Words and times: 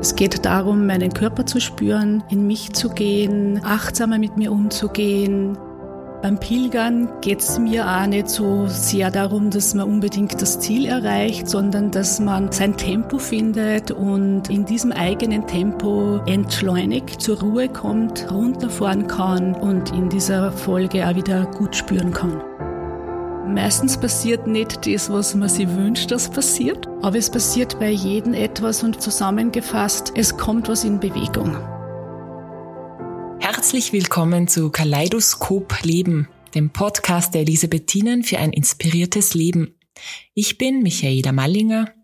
Es 0.00 0.14
geht 0.14 0.44
darum, 0.44 0.86
meinen 0.86 1.12
Körper 1.12 1.46
zu 1.46 1.60
spüren, 1.60 2.22
in 2.28 2.46
mich 2.46 2.72
zu 2.72 2.88
gehen, 2.88 3.60
achtsamer 3.64 4.18
mit 4.18 4.36
mir 4.36 4.52
umzugehen. 4.52 5.56
Beim 6.22 6.40
Pilgern 6.40 7.08
geht 7.20 7.40
es 7.40 7.58
mir 7.58 7.86
auch 7.86 8.06
nicht 8.06 8.28
so 8.28 8.66
sehr 8.66 9.10
darum, 9.10 9.50
dass 9.50 9.74
man 9.74 9.86
unbedingt 9.86 10.40
das 10.40 10.58
Ziel 10.58 10.86
erreicht, 10.86 11.48
sondern 11.48 11.90
dass 11.90 12.18
man 12.20 12.50
sein 12.50 12.76
Tempo 12.76 13.18
findet 13.18 13.90
und 13.90 14.50
in 14.50 14.64
diesem 14.64 14.92
eigenen 14.92 15.46
Tempo 15.46 16.20
entschleunigt, 16.26 17.20
zur 17.20 17.40
Ruhe 17.40 17.68
kommt, 17.68 18.30
runterfahren 18.30 19.06
kann 19.06 19.54
und 19.54 19.92
in 19.92 20.08
dieser 20.08 20.50
Folge 20.52 21.06
auch 21.06 21.14
wieder 21.14 21.46
gut 21.46 21.76
spüren 21.76 22.12
kann. 22.12 22.42
Meistens 23.48 23.96
passiert 23.96 24.48
nicht 24.48 24.86
das, 24.86 25.08
was 25.08 25.36
man 25.36 25.48
sich 25.48 25.68
wünscht, 25.68 26.10
dass 26.10 26.28
passiert, 26.28 26.88
aber 27.02 27.16
es 27.16 27.30
passiert 27.30 27.78
bei 27.78 27.90
jedem 27.90 28.34
etwas 28.34 28.82
und 28.82 29.00
zusammengefasst, 29.00 30.12
es 30.16 30.36
kommt 30.36 30.68
was 30.68 30.82
in 30.82 30.98
Bewegung. 30.98 31.56
Herzlich 33.38 33.92
willkommen 33.92 34.48
zu 34.48 34.70
Kaleidoskop 34.70 35.84
Leben, 35.84 36.28
dem 36.56 36.70
Podcast 36.70 37.34
der 37.34 37.42
Elisabethinen 37.42 38.24
für 38.24 38.38
ein 38.38 38.52
inspiriertes 38.52 39.34
Leben. 39.34 39.78
Ich 40.34 40.58
bin 40.58 40.82
Michaela 40.82 41.30
Mallinger. 41.30 41.94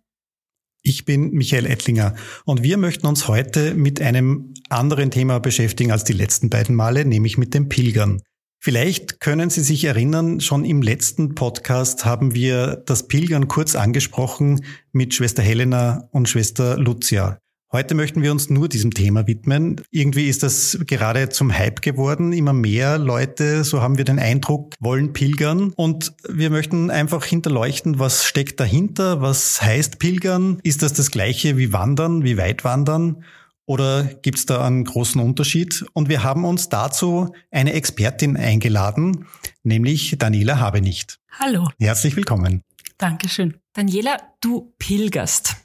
Ich 0.82 1.04
bin 1.04 1.32
Michael 1.32 1.66
Ettlinger 1.66 2.14
und 2.44 2.62
wir 2.62 2.76
möchten 2.76 3.06
uns 3.08 3.26
heute 3.26 3.74
mit 3.74 4.00
einem 4.00 4.54
anderen 4.68 5.10
Thema 5.10 5.40
beschäftigen 5.40 5.90
als 5.90 6.04
die 6.04 6.12
letzten 6.12 6.50
beiden 6.50 6.76
Male, 6.76 7.04
nämlich 7.04 7.36
mit 7.36 7.52
dem 7.52 7.68
Pilgern. 7.68 8.22
Vielleicht 8.64 9.18
können 9.18 9.50
Sie 9.50 9.60
sich 9.60 9.84
erinnern, 9.86 10.38
schon 10.38 10.64
im 10.64 10.82
letzten 10.82 11.34
Podcast 11.34 12.04
haben 12.04 12.32
wir 12.32 12.76
das 12.76 13.08
Pilgern 13.08 13.48
kurz 13.48 13.74
angesprochen 13.74 14.64
mit 14.92 15.14
Schwester 15.14 15.42
Helena 15.42 16.08
und 16.12 16.28
Schwester 16.28 16.78
Lucia. 16.78 17.38
Heute 17.72 17.96
möchten 17.96 18.22
wir 18.22 18.30
uns 18.30 18.50
nur 18.50 18.68
diesem 18.68 18.94
Thema 18.94 19.26
widmen. 19.26 19.80
Irgendwie 19.90 20.28
ist 20.28 20.44
das 20.44 20.78
gerade 20.86 21.28
zum 21.30 21.52
Hype 21.52 21.82
geworden. 21.82 22.32
Immer 22.32 22.52
mehr 22.52 22.98
Leute, 22.98 23.64
so 23.64 23.82
haben 23.82 23.98
wir 23.98 24.04
den 24.04 24.20
Eindruck, 24.20 24.74
wollen 24.78 25.12
pilgern. 25.12 25.72
Und 25.74 26.12
wir 26.28 26.50
möchten 26.50 26.88
einfach 26.90 27.24
hinterleuchten, 27.24 27.98
was 27.98 28.24
steckt 28.24 28.60
dahinter? 28.60 29.22
Was 29.22 29.60
heißt 29.60 29.98
pilgern? 29.98 30.60
Ist 30.62 30.82
das 30.82 30.92
das 30.92 31.10
gleiche 31.10 31.56
wie 31.56 31.72
wandern, 31.72 32.22
wie 32.22 32.36
weit 32.36 32.62
wandern? 32.62 33.24
Oder 33.72 34.04
gibt 34.04 34.36
es 34.36 34.44
da 34.44 34.66
einen 34.66 34.84
großen 34.84 35.18
Unterschied? 35.18 35.82
Und 35.94 36.10
wir 36.10 36.22
haben 36.22 36.44
uns 36.44 36.68
dazu 36.68 37.32
eine 37.50 37.72
Expertin 37.72 38.36
eingeladen, 38.36 39.24
nämlich 39.62 40.14
Daniela 40.18 40.60
Habenicht. 40.60 41.20
Hallo. 41.40 41.70
Herzlich 41.80 42.14
willkommen. 42.14 42.60
Dankeschön. 42.98 43.54
Daniela, 43.72 44.18
du 44.42 44.74
pilgerst. 44.78 45.56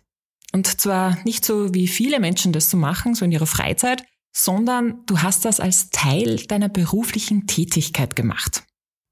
Und 0.54 0.80
zwar 0.80 1.18
nicht 1.26 1.44
so, 1.44 1.74
wie 1.74 1.90
viele 1.90 2.22
Menschen 2.22 2.54
das 2.54 2.70
so 2.70 2.78
machen, 2.78 3.14
so 3.14 3.26
in 3.26 3.34
ihrer 3.34 3.46
Freizeit, 3.46 4.06
sondern 4.32 5.04
du 5.06 5.20
hast 5.20 5.44
das 5.44 5.60
als 5.60 5.90
Teil 5.90 6.38
deiner 6.48 6.70
beruflichen 6.70 7.46
Tätigkeit 7.46 8.16
gemacht. 8.16 8.64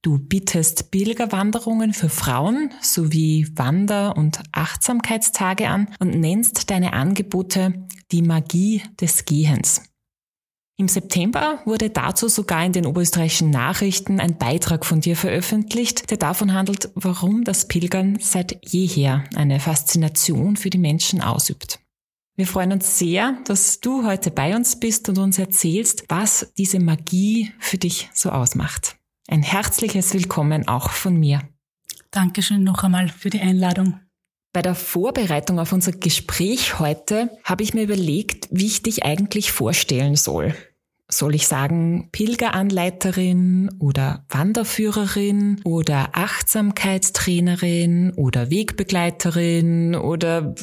Du 0.05 0.19
bietest 0.19 0.91
Pilgerwanderungen 0.91 1.91
für 1.91 2.09
Frauen 2.09 2.69
sowie 2.79 3.47
Wander- 3.55 4.15
und 4.15 4.39
Achtsamkeitstage 4.51 5.67
an 5.67 5.87
und 5.97 6.11
nennst 6.11 6.69
deine 6.69 6.93
Angebote 6.93 7.87
die 8.11 8.21
Magie 8.21 8.83
des 9.01 9.25
Gehens. 9.25 9.81
Im 10.77 10.87
September 10.89 11.59
wurde 11.65 11.89
dazu 11.89 12.27
sogar 12.27 12.63
in 12.63 12.71
den 12.71 12.85
oberösterreichischen 12.85 13.49
Nachrichten 13.49 14.19
ein 14.19 14.37
Beitrag 14.37 14.85
von 14.85 15.01
dir 15.01 15.15
veröffentlicht, 15.15 16.11
der 16.11 16.17
davon 16.17 16.53
handelt, 16.53 16.91
warum 16.93 17.43
das 17.43 17.67
Pilgern 17.67 18.19
seit 18.21 18.59
jeher 18.63 19.23
eine 19.35 19.59
Faszination 19.59 20.55
für 20.55 20.69
die 20.69 20.77
Menschen 20.77 21.19
ausübt. 21.19 21.79
Wir 22.35 22.45
freuen 22.45 22.73
uns 22.73 22.99
sehr, 22.99 23.39
dass 23.45 23.79
du 23.79 24.05
heute 24.05 24.29
bei 24.29 24.55
uns 24.55 24.79
bist 24.79 25.09
und 25.09 25.17
uns 25.17 25.39
erzählst, 25.39 26.03
was 26.09 26.51
diese 26.59 26.79
Magie 26.79 27.51
für 27.57 27.79
dich 27.79 28.07
so 28.13 28.29
ausmacht. 28.29 28.97
Ein 29.27 29.41
herzliches 29.41 30.13
Willkommen 30.13 30.67
auch 30.67 30.91
von 30.91 31.17
mir. 31.17 31.41
Dankeschön 32.11 32.63
noch 32.63 32.83
einmal 32.83 33.09
für 33.09 33.31
die 33.31 33.41
Einladung. 33.41 33.99
Bei 34.53 34.61
der 34.61 34.75
Vorbereitung 34.75 35.57
auf 35.59 35.73
unser 35.73 35.93
Gespräch 35.93 36.77
heute 36.77 37.35
habe 37.43 37.63
ich 37.63 37.73
mir 37.73 37.81
überlegt, 37.83 38.47
wie 38.51 38.67
ich 38.67 38.83
dich 38.83 39.03
eigentlich 39.03 39.51
vorstellen 39.51 40.15
soll. 40.15 40.53
Soll 41.07 41.33
ich 41.33 41.47
sagen 41.47 42.09
Pilgeranleiterin 42.11 43.71
oder 43.79 44.27
Wanderführerin 44.29 45.59
oder 45.63 46.09
Achtsamkeitstrainerin 46.13 48.13
oder 48.15 48.51
Wegbegleiterin 48.51 49.95
oder 49.95 50.53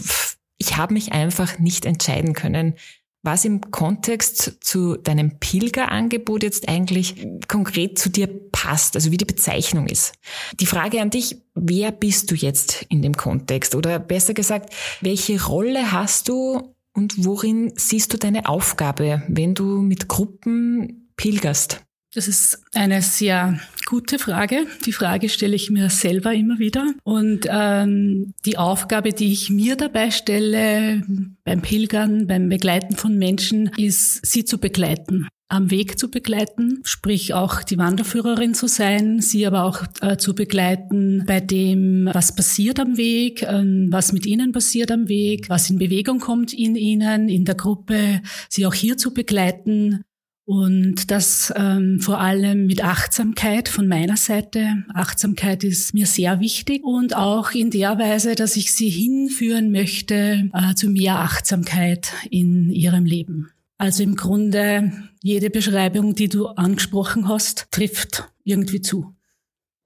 ich 0.56 0.76
habe 0.76 0.94
mich 0.94 1.10
einfach 1.12 1.58
nicht 1.58 1.84
entscheiden 1.84 2.32
können, 2.32 2.74
was 3.22 3.44
im 3.44 3.60
Kontext 3.70 4.58
zu 4.60 4.96
deinem 4.96 5.38
Pilgerangebot 5.38 6.42
jetzt 6.42 6.68
eigentlich 6.68 7.26
konkret 7.46 7.98
zu 7.98 8.10
dir 8.10 8.26
passt, 8.26 8.96
also 8.96 9.10
wie 9.10 9.16
die 9.16 9.24
Bezeichnung 9.24 9.86
ist. 9.86 10.12
Die 10.60 10.66
Frage 10.66 11.00
an 11.00 11.10
dich, 11.10 11.36
wer 11.54 11.92
bist 11.92 12.30
du 12.30 12.34
jetzt 12.34 12.84
in 12.88 13.00
dem 13.02 13.16
Kontext? 13.16 13.74
Oder 13.74 13.98
besser 13.98 14.34
gesagt, 14.34 14.74
welche 15.00 15.44
Rolle 15.44 15.92
hast 15.92 16.28
du 16.28 16.74
und 16.94 17.24
worin 17.24 17.72
siehst 17.76 18.12
du 18.12 18.18
deine 18.18 18.46
Aufgabe, 18.48 19.22
wenn 19.28 19.54
du 19.54 19.80
mit 19.82 20.08
Gruppen 20.08 21.10
pilgerst? 21.16 21.80
Das 22.14 22.28
ist 22.28 22.62
eine 22.74 23.00
sehr 23.00 23.58
gute 23.86 24.18
Frage. 24.18 24.66
Die 24.84 24.92
Frage 24.92 25.30
stelle 25.30 25.56
ich 25.56 25.70
mir 25.70 25.88
selber 25.88 26.34
immer 26.34 26.58
wieder. 26.58 26.92
Und 27.04 27.46
ähm, 27.48 28.34
die 28.44 28.58
Aufgabe, 28.58 29.14
die 29.14 29.32
ich 29.32 29.48
mir 29.48 29.76
dabei 29.76 30.10
stelle 30.10 31.02
beim 31.44 31.62
Pilgern, 31.62 32.26
beim 32.26 32.50
Begleiten 32.50 32.96
von 32.96 33.16
Menschen, 33.16 33.70
ist, 33.78 34.26
sie 34.26 34.44
zu 34.44 34.58
begleiten 34.58 35.28
am 35.48 35.70
Weg 35.70 35.98
zu 35.98 36.10
begleiten, 36.10 36.80
sprich 36.82 37.34
auch 37.34 37.62
die 37.62 37.76
Wanderführerin 37.76 38.54
zu 38.54 38.68
sein, 38.68 39.20
sie 39.20 39.46
aber 39.46 39.64
auch 39.64 39.82
äh, 40.00 40.16
zu 40.16 40.34
begleiten 40.34 41.24
bei 41.26 41.40
dem, 41.40 42.08
was 42.10 42.34
passiert 42.34 42.80
am 42.80 42.96
Weg, 42.96 43.42
äh, 43.42 43.62
was 43.90 44.14
mit 44.14 44.24
ihnen 44.24 44.52
passiert 44.52 44.90
am 44.90 45.08
Weg, 45.08 45.50
was 45.50 45.68
in 45.68 45.76
Bewegung 45.76 46.20
kommt 46.20 46.54
in 46.54 46.74
ihnen, 46.74 47.28
in 47.28 47.44
der 47.44 47.54
Gruppe, 47.54 48.22
sie 48.48 48.64
auch 48.64 48.72
hier 48.72 48.96
zu 48.96 49.12
begleiten 49.12 50.00
und 50.44 51.10
das 51.10 51.52
ähm, 51.56 52.00
vor 52.00 52.20
allem 52.20 52.66
mit 52.66 52.82
Achtsamkeit 52.82 53.68
von 53.68 53.86
meiner 53.86 54.16
Seite. 54.16 54.84
Achtsamkeit 54.92 55.62
ist 55.62 55.94
mir 55.94 56.06
sehr 56.06 56.40
wichtig 56.40 56.82
und 56.82 57.14
auch 57.16 57.52
in 57.52 57.70
der 57.70 57.98
Weise, 57.98 58.34
dass 58.34 58.56
ich 58.56 58.72
sie 58.72 58.88
hinführen 58.88 59.70
möchte 59.70 60.50
äh, 60.52 60.74
zu 60.74 60.88
mehr 60.88 61.20
Achtsamkeit 61.20 62.12
in 62.30 62.70
ihrem 62.70 63.04
Leben. 63.04 63.50
Also 63.78 64.02
im 64.02 64.16
Grunde 64.16 64.92
jede 65.22 65.50
Beschreibung, 65.50 66.14
die 66.14 66.28
du 66.28 66.46
angesprochen 66.46 67.28
hast, 67.28 67.68
trifft 67.70 68.28
irgendwie 68.44 68.80
zu. 68.80 69.14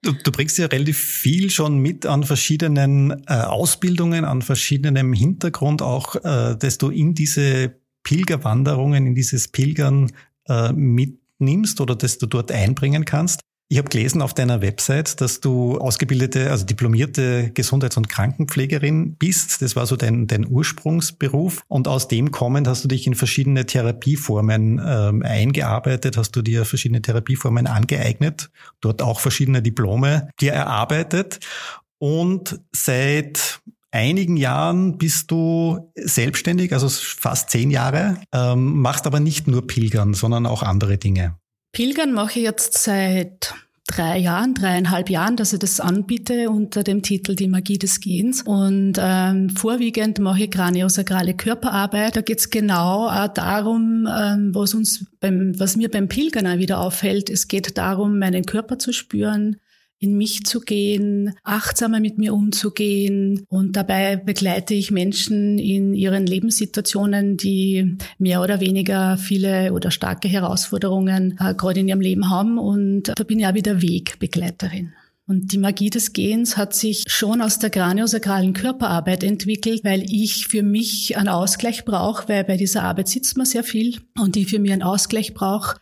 Du, 0.03 0.13
du 0.13 0.31
bringst 0.31 0.59
ja 0.59 0.67
relativ 0.67 0.99
viel 0.99 1.51
schon 1.51 1.79
mit 1.79 2.07
an 2.07 2.23
verschiedenen 2.23 3.11
äh, 3.27 3.35
Ausbildungen, 3.35 4.25
an 4.25 4.41
verschiedenem 4.41 5.13
Hintergrund 5.13 5.83
auch, 5.83 6.17
äh, 6.17 6.57
dass 6.57 6.79
du 6.79 6.91
in 6.91 7.15
diese 7.15 7.75
Pilgerwanderungen, 8.05 9.07
in 9.07 9.15
dieses 9.15 9.49
Pilgern 9.49 10.13
äh, 10.49 10.73
mitnimmst 10.73 11.81
oder 11.81 11.97
das 11.97 12.19
du 12.19 12.27
dort 12.27 12.53
einbringen 12.53 13.05
kannst. 13.05 13.41
Ich 13.69 13.79
habe 13.79 13.89
gelesen 13.89 14.23
auf 14.23 14.33
deiner 14.33 14.63
Website, 14.63 15.21
dass 15.21 15.41
du 15.41 15.79
ausgebildete, 15.79 16.53
also 16.53 16.65
diplomierte 16.65 17.51
Gesundheits- 17.53 17.97
und 17.97 18.09
Krankenpflegerin 18.09 19.17
bist. 19.17 19.61
Das 19.61 19.75
war 19.75 19.87
so 19.87 19.97
dein, 19.97 20.29
dein 20.29 20.47
Ursprungsberuf. 20.47 21.65
Und 21.67 21.89
aus 21.89 22.07
dem 22.07 22.31
kommend 22.31 22.69
hast 22.69 22.85
du 22.85 22.89
dich 22.89 23.09
in 23.09 23.17
verschiedene 23.17 23.67
Therapieformen 23.67 24.81
ähm, 24.87 25.23
eingearbeitet, 25.25 26.17
hast 26.17 26.37
du 26.37 26.43
dir 26.43 26.65
verschiedene 26.65 27.03
Therapieformen 27.03 27.67
angeeignet, 27.67 28.51
dort 28.81 29.03
auch 29.03 29.19
verschiedene 29.19 29.63
Diplome 29.63 30.29
dir 30.41 30.53
erarbeitet. 30.53 31.41
Und 31.99 32.61
seit 32.71 33.61
einigen 33.91 34.37
Jahren 34.37 34.99
bist 34.99 35.31
du 35.31 35.93
selbstständig, 35.95 36.73
also 36.73 36.89
fast 36.89 37.51
zehn 37.51 37.71
Jahre, 37.71 38.19
ähm, 38.33 38.81
machst 38.81 39.07
aber 39.07 39.21
nicht 39.21 39.49
nur 39.49 39.67
Pilgern, 39.67 40.15
sondern 40.15 40.47
auch 40.47 40.63
andere 40.63 40.99
Dinge. 40.99 41.37
Pilgern 41.73 42.13
mache 42.13 42.39
ich 42.39 42.45
jetzt 42.45 42.75
seit 42.75 43.55
drei 43.87 44.19
Jahren, 44.19 44.55
dreieinhalb 44.55 45.11
Jahren, 45.11 45.37
dass 45.37 45.53
ich 45.53 45.59
das 45.59 45.81
anbiete 45.81 46.51
unter 46.51 46.83
dem 46.83 47.03
Titel 47.03 47.35
Die 47.37 47.49
Magie 47.49 47.79
des 47.79 48.01
Gehens. 48.01 48.43
Und 48.43 48.95
ähm, 48.99 49.51
vorwiegend 49.51 50.19
mache 50.19 50.45
ich 50.45 50.51
kraniosakrale 50.51 51.35
Körperarbeit. 51.35 52.17
Da 52.17 52.21
geht 52.21 52.41
es 52.41 52.51
genau 52.51 53.09
auch 53.09 53.29
darum, 53.29 54.09
ähm, 54.11 54.55
was 54.55 54.75
uns 54.75 55.07
beim, 55.21 55.59
was 55.59 55.77
mir 55.77 55.91
beim 55.91 56.09
Pilgern 56.09 56.47
auch 56.47 56.59
wieder 56.59 56.81
auffällt. 56.81 57.31
Es 57.31 57.49
geht 57.49 57.79
darum, 57.79 58.19
meinen 58.19 58.45
Körper 58.45 58.79
zu 58.79 58.93
spüren, 58.93 59.57
in 59.99 60.17
mich 60.17 60.45
zu 60.45 60.61
gehen, 60.61 61.35
achtsamer 61.43 62.01
mit 62.01 62.19
mir 62.19 62.35
umzugehen. 62.35 63.45
Und 63.49 63.77
dabei 63.77 64.17
begleite 64.17 64.75
ich 64.75 64.91
Menschen 64.91 65.59
in 65.59 65.95
ihren 65.95 66.27
Lebenssituationen, 66.27 67.37
die 67.37 67.97
mehr 68.19 68.43
oder 68.43 68.61
weniger 68.61 69.17
viele 69.17 69.73
oder 69.73 69.91
starke 69.91 70.29
Herausforderungen 70.29 71.39
äh, 71.41 71.55
gerade 71.55 71.81
in 71.81 71.89
ihrem 71.89 72.01
Leben 72.01 72.31
haben. 72.31 72.59
Und 72.59 73.05
da 73.17 73.25
bin 73.25 73.39
ich 73.39 73.47
auch 73.47 73.55
wieder 73.55 73.81
Wegbegleiterin. 73.81 74.93
Und 75.29 75.53
die 75.53 75.59
Magie 75.59 75.91
des 75.91 76.13
Gehens 76.13 76.57
hat 76.57 76.73
sich 76.73 77.03
schon 77.09 77.43
aus 77.43 77.59
der 77.59 77.71
kraniosakralen 77.71 78.53
Körperarbeit 78.53 79.25
entwickelt, 79.25 79.83
weil 79.83 80.05
ich 80.09 80.47
für 80.47 80.63
mich 80.63 81.17
einen 81.17 81.29
Ausgleich 81.29 81.85
brauche, 81.85 82.29
weil 82.29 82.45
bei 82.45 82.57
dieser 82.57 82.85
Arbeit 82.85 83.09
sitzt 83.09 83.37
man 83.37 83.45
sehr 83.45 83.65
viel 83.65 83.99
und 84.17 84.37
ich 84.37 84.49
für 84.49 84.61
mich 84.61 84.71
einen 84.71 84.85
Ausgleich 84.85 85.35
brauche, 85.35 85.79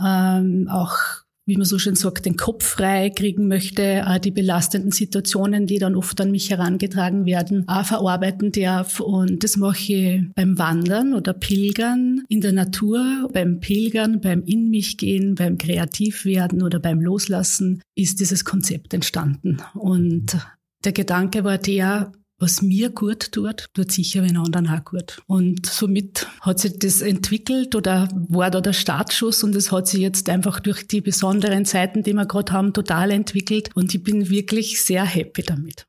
ähm, 0.00 0.68
auch 0.70 1.23
wie 1.46 1.56
man 1.56 1.66
so 1.66 1.78
schön 1.78 1.94
sagt, 1.94 2.24
den 2.24 2.36
Kopf 2.36 2.64
frei 2.64 3.10
kriegen 3.10 3.48
möchte, 3.48 4.04
die 4.24 4.30
belastenden 4.30 4.92
Situationen, 4.92 5.66
die 5.66 5.78
dann 5.78 5.94
oft 5.94 6.20
an 6.20 6.30
mich 6.30 6.50
herangetragen 6.50 7.26
werden, 7.26 7.64
verarbeiten 7.66 8.50
darf. 8.50 9.00
Und 9.00 9.44
das 9.44 9.56
mache 9.56 9.92
ich 9.92 10.22
beim 10.34 10.58
Wandern 10.58 11.12
oder 11.12 11.34
Pilgern 11.34 12.22
in 12.28 12.40
der 12.40 12.52
Natur, 12.52 13.28
beim 13.32 13.60
Pilgern, 13.60 14.20
beim 14.20 14.42
In 14.44 14.70
mich 14.70 14.96
gehen, 14.96 15.34
beim 15.34 15.58
Kreativwerden 15.58 16.62
oder 16.62 16.80
beim 16.80 17.00
Loslassen 17.00 17.82
ist 17.94 18.20
dieses 18.20 18.44
Konzept 18.44 18.94
entstanden. 18.94 19.58
Und 19.74 20.38
der 20.84 20.92
Gedanke 20.92 21.44
war 21.44 21.58
der, 21.58 22.12
was 22.44 22.60
mir 22.60 22.90
gut 22.90 23.32
tut, 23.32 23.70
tut 23.72 23.90
sicher 23.90 24.20
den 24.20 24.36
anderen 24.36 24.68
auch 24.68 24.84
gut. 24.84 25.22
Und 25.26 25.64
somit 25.64 26.28
hat 26.42 26.60
sich 26.60 26.78
das 26.78 27.00
entwickelt 27.00 27.74
oder 27.74 28.06
war 28.28 28.50
da 28.50 28.60
der 28.60 28.74
Startschuss 28.74 29.42
und 29.42 29.56
es 29.56 29.72
hat 29.72 29.88
sich 29.88 30.00
jetzt 30.00 30.28
einfach 30.28 30.60
durch 30.60 30.86
die 30.86 31.00
besonderen 31.00 31.64
Zeiten, 31.64 32.02
die 32.02 32.12
wir 32.12 32.26
gerade 32.26 32.52
haben, 32.52 32.74
total 32.74 33.12
entwickelt 33.12 33.70
und 33.74 33.94
ich 33.94 34.02
bin 34.02 34.28
wirklich 34.28 34.82
sehr 34.82 35.06
happy 35.06 35.42
damit. 35.42 35.86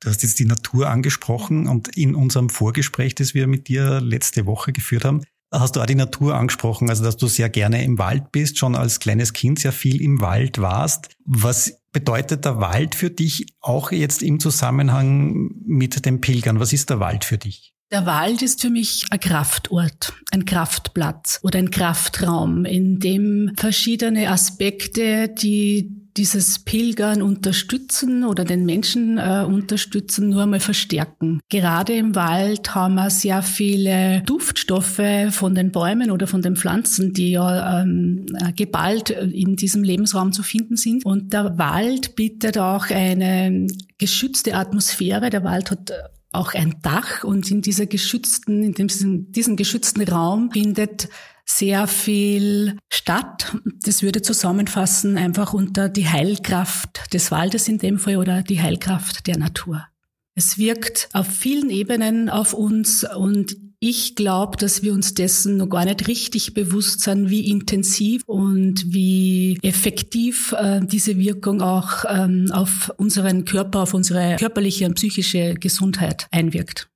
Du 0.00 0.08
hast 0.08 0.22
jetzt 0.22 0.38
die 0.38 0.46
Natur 0.46 0.88
angesprochen 0.88 1.68
und 1.68 1.94
in 1.94 2.14
unserem 2.14 2.48
Vorgespräch, 2.48 3.14
das 3.14 3.34
wir 3.34 3.46
mit 3.46 3.68
dir 3.68 4.00
letzte 4.00 4.46
Woche 4.46 4.72
geführt 4.72 5.04
haben, 5.04 5.22
hast 5.52 5.76
du 5.76 5.80
auch 5.82 5.86
die 5.86 5.94
Natur 5.94 6.36
angesprochen, 6.36 6.88
also 6.88 7.04
dass 7.04 7.18
du 7.18 7.26
sehr 7.26 7.50
gerne 7.50 7.84
im 7.84 7.98
Wald 7.98 8.32
bist, 8.32 8.56
schon 8.56 8.74
als 8.74 8.98
kleines 8.98 9.34
Kind 9.34 9.58
sehr 9.58 9.72
viel 9.72 10.00
im 10.00 10.22
Wald 10.22 10.58
warst. 10.58 11.10
Was 11.26 11.81
bedeutet 11.92 12.44
der 12.44 12.58
Wald 12.58 12.94
für 12.94 13.10
dich 13.10 13.46
auch 13.60 13.92
jetzt 13.92 14.22
im 14.22 14.40
Zusammenhang 14.40 15.50
mit 15.64 16.04
dem 16.04 16.20
Pilgern? 16.20 16.58
Was 16.58 16.72
ist 16.72 16.90
der 16.90 17.00
Wald 17.00 17.24
für 17.24 17.38
dich? 17.38 17.72
Der 17.92 18.06
Wald 18.06 18.40
ist 18.40 18.62
für 18.62 18.70
mich 18.70 19.04
ein 19.10 19.20
Kraftort, 19.20 20.14
ein 20.30 20.46
Kraftplatz 20.46 21.40
oder 21.42 21.58
ein 21.58 21.70
Kraftraum, 21.70 22.64
in 22.64 23.00
dem 23.00 23.52
verschiedene 23.56 24.30
Aspekte, 24.30 25.28
die 25.28 26.01
dieses 26.16 26.58
Pilgern 26.58 27.22
unterstützen 27.22 28.24
oder 28.24 28.44
den 28.44 28.64
Menschen 28.66 29.18
äh, 29.18 29.44
unterstützen, 29.46 30.28
nur 30.30 30.42
einmal 30.42 30.60
verstärken. 30.60 31.40
Gerade 31.48 31.94
im 31.94 32.14
Wald 32.14 32.74
haben 32.74 32.94
wir 32.94 33.10
sehr 33.10 33.42
viele 33.42 34.22
Duftstoffe 34.22 35.00
von 35.30 35.54
den 35.54 35.72
Bäumen 35.72 36.10
oder 36.10 36.26
von 36.26 36.42
den 36.42 36.56
Pflanzen, 36.56 37.12
die 37.12 37.32
ja 37.32 37.82
ähm, 37.82 38.26
geballt 38.56 39.10
in 39.10 39.56
diesem 39.56 39.82
Lebensraum 39.82 40.32
zu 40.32 40.42
finden 40.42 40.76
sind. 40.76 41.04
Und 41.04 41.32
der 41.32 41.58
Wald 41.58 42.16
bietet 42.16 42.58
auch 42.58 42.90
eine 42.90 43.66
geschützte 43.98 44.54
Atmosphäre. 44.54 45.30
Der 45.30 45.44
Wald 45.44 45.70
hat 45.70 45.92
auch 46.32 46.54
ein 46.54 46.76
Dach 46.82 47.24
und 47.24 47.50
in 47.50 47.60
dieser 47.60 47.86
geschützten, 47.86 48.62
in 48.62 48.72
diesem, 48.72 49.30
diesem 49.32 49.56
geschützten 49.56 50.02
Raum 50.02 50.50
findet 50.50 51.08
sehr 51.44 51.86
viel 51.86 52.78
statt. 52.90 53.56
Das 53.84 54.02
würde 54.02 54.22
zusammenfassen 54.22 55.16
einfach 55.16 55.52
unter 55.52 55.88
die 55.88 56.08
Heilkraft 56.08 57.12
des 57.12 57.30
Waldes 57.30 57.68
in 57.68 57.78
dem 57.78 57.98
Fall 57.98 58.16
oder 58.16 58.42
die 58.42 58.60
Heilkraft 58.60 59.26
der 59.26 59.38
Natur. 59.38 59.86
Es 60.34 60.56
wirkt 60.56 61.08
auf 61.12 61.26
vielen 61.26 61.68
Ebenen 61.68 62.30
auf 62.30 62.54
uns 62.54 63.04
und 63.04 63.56
ich 63.84 64.14
glaube, 64.14 64.56
dass 64.56 64.84
wir 64.84 64.92
uns 64.92 65.12
dessen 65.14 65.56
noch 65.56 65.68
gar 65.68 65.84
nicht 65.84 66.06
richtig 66.06 66.54
bewusst 66.54 67.00
sind, 67.00 67.30
wie 67.30 67.50
intensiv 67.50 68.22
und 68.26 68.92
wie 68.94 69.58
effektiv 69.62 70.54
äh, 70.56 70.80
diese 70.84 71.18
Wirkung 71.18 71.60
auch 71.60 72.04
ähm, 72.08 72.46
auf 72.52 72.92
unseren 72.96 73.44
Körper, 73.44 73.80
auf 73.80 73.92
unsere 73.92 74.36
körperliche 74.36 74.86
und 74.86 74.94
psychische 74.94 75.54
Gesundheit 75.54 76.28
einwirkt 76.30 76.91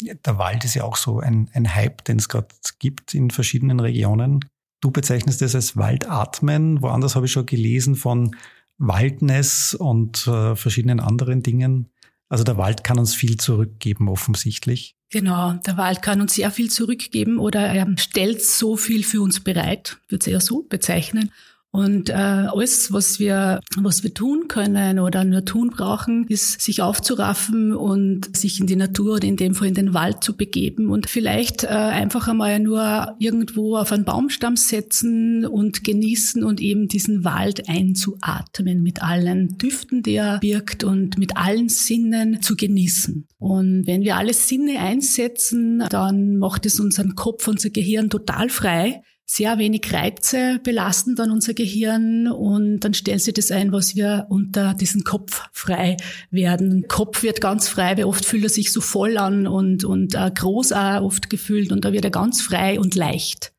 der 0.00 0.38
Wald 0.38 0.64
ist 0.64 0.74
ja 0.74 0.84
auch 0.84 0.96
so 0.96 1.20
ein, 1.20 1.50
ein 1.54 1.74
Hype, 1.74 2.04
den 2.04 2.18
es 2.18 2.28
gerade 2.28 2.48
gibt 2.78 3.14
in 3.14 3.30
verschiedenen 3.30 3.80
Regionen. 3.80 4.44
Du 4.80 4.90
bezeichnest 4.90 5.42
es 5.42 5.54
als 5.54 5.76
Waldatmen. 5.76 6.82
Woanders 6.82 7.16
habe 7.16 7.26
ich 7.26 7.32
schon 7.32 7.46
gelesen 7.46 7.96
von 7.96 8.36
Waldness 8.78 9.74
und 9.74 10.26
äh, 10.26 10.56
verschiedenen 10.56 11.00
anderen 11.00 11.42
Dingen. 11.42 11.90
Also 12.28 12.44
der 12.44 12.56
Wald 12.56 12.84
kann 12.84 12.98
uns 12.98 13.14
viel 13.14 13.36
zurückgeben, 13.36 14.08
offensichtlich. 14.08 14.94
Genau, 15.10 15.54
der 15.66 15.76
Wald 15.76 16.02
kann 16.02 16.20
uns 16.20 16.34
sehr 16.34 16.50
viel 16.52 16.70
zurückgeben 16.70 17.38
oder 17.38 17.60
er 17.60 17.86
stellt 17.98 18.42
so 18.42 18.76
viel 18.76 19.02
für 19.02 19.20
uns 19.20 19.40
bereit, 19.40 19.98
würde 20.08 20.24
ich 20.26 20.32
eher 20.32 20.40
so 20.40 20.62
bezeichnen. 20.62 21.32
Und 21.72 22.10
äh, 22.10 22.14
alles, 22.14 22.92
was 22.92 23.20
wir, 23.20 23.60
was 23.76 24.02
wir 24.02 24.12
tun 24.12 24.48
können 24.48 24.98
oder 24.98 25.22
nur 25.24 25.44
tun 25.44 25.70
brauchen, 25.70 26.26
ist 26.26 26.60
sich 26.60 26.82
aufzuraffen 26.82 27.74
und 27.74 28.36
sich 28.36 28.58
in 28.58 28.66
die 28.66 28.74
Natur 28.74 29.16
oder 29.16 29.28
in 29.28 29.36
dem 29.36 29.54
Fall 29.54 29.68
in 29.68 29.74
den 29.74 29.94
Wald 29.94 30.24
zu 30.24 30.36
begeben 30.36 30.90
und 30.90 31.08
vielleicht 31.08 31.62
äh, 31.62 31.68
einfach 31.68 32.26
einmal 32.26 32.58
nur 32.58 33.14
irgendwo 33.20 33.76
auf 33.76 33.92
einen 33.92 34.04
Baumstamm 34.04 34.56
setzen 34.56 35.46
und 35.46 35.84
genießen 35.84 36.42
und 36.42 36.60
eben 36.60 36.88
diesen 36.88 37.24
Wald 37.24 37.68
einzuatmen 37.68 38.82
mit 38.82 39.02
allen 39.02 39.56
Düften, 39.56 40.02
die 40.02 40.16
er 40.16 40.40
birgt 40.40 40.82
und 40.82 41.18
mit 41.18 41.36
allen 41.36 41.68
Sinnen 41.68 42.42
zu 42.42 42.56
genießen. 42.56 43.28
Und 43.38 43.86
wenn 43.86 44.02
wir 44.02 44.16
alle 44.16 44.34
Sinne 44.34 44.80
einsetzen, 44.80 45.84
dann 45.88 46.36
macht 46.36 46.66
es 46.66 46.80
unseren 46.80 47.14
Kopf, 47.14 47.46
unser 47.46 47.70
Gehirn 47.70 48.10
total 48.10 48.48
frei 48.48 49.02
sehr 49.30 49.58
wenig 49.58 49.92
Reize 49.92 50.58
belasten 50.64 51.14
dann 51.14 51.30
unser 51.30 51.54
Gehirn 51.54 52.26
und 52.26 52.80
dann 52.80 52.94
stellen 52.94 53.20
Sie 53.20 53.32
das 53.32 53.52
ein, 53.52 53.70
was 53.70 53.94
wir 53.94 54.26
unter 54.28 54.74
diesen 54.74 55.04
Kopf 55.04 55.48
frei 55.52 55.96
werden. 56.32 56.86
Kopf 56.88 57.22
wird 57.22 57.40
ganz 57.40 57.68
frei, 57.68 57.96
weil 57.96 58.06
oft 58.06 58.24
fühlt 58.24 58.42
er 58.42 58.48
sich 58.48 58.72
so 58.72 58.80
voll 58.80 59.18
an 59.18 59.46
und, 59.46 59.84
und 59.84 60.16
äh, 60.16 60.32
groß 60.34 60.72
auch 60.72 61.02
oft 61.02 61.30
gefühlt 61.30 61.70
und 61.70 61.84
da 61.84 61.92
wird 61.92 62.04
er 62.04 62.10
ganz 62.10 62.42
frei 62.42 62.80
und 62.80 62.96
leicht. 62.96 63.52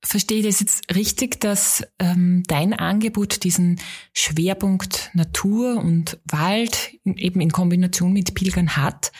Verstehe 0.00 0.38
ich 0.38 0.46
das 0.46 0.60
jetzt 0.60 0.94
richtig, 0.94 1.40
dass 1.40 1.82
ähm, 1.98 2.44
dein 2.46 2.72
Angebot 2.72 3.42
diesen 3.42 3.80
Schwerpunkt 4.12 5.10
Natur 5.12 5.78
und 5.78 6.18
Wald 6.24 6.92
eben 7.04 7.40
in 7.40 7.50
Kombination 7.50 8.12
mit 8.12 8.34
Pilgern 8.34 8.76
hat? 8.76 9.10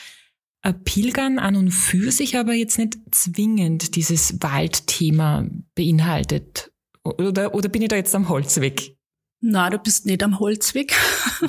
Pilgern 0.83 1.39
an 1.39 1.55
und 1.55 1.71
für 1.71 2.11
sich 2.11 2.37
aber 2.37 2.53
jetzt 2.53 2.77
nicht 2.77 2.97
zwingend 3.11 3.95
dieses 3.95 4.41
Waldthema 4.41 5.47
beinhaltet. 5.75 6.71
Oder, 7.03 7.55
oder 7.55 7.69
bin 7.69 7.81
ich 7.81 7.87
da 7.87 7.95
jetzt 7.95 8.13
am 8.13 8.29
Holzweg? 8.29 8.95
Na, 9.43 9.71
du 9.71 9.79
bist 9.79 10.05
nicht 10.05 10.21
am 10.21 10.39
Holzweg, 10.39 10.93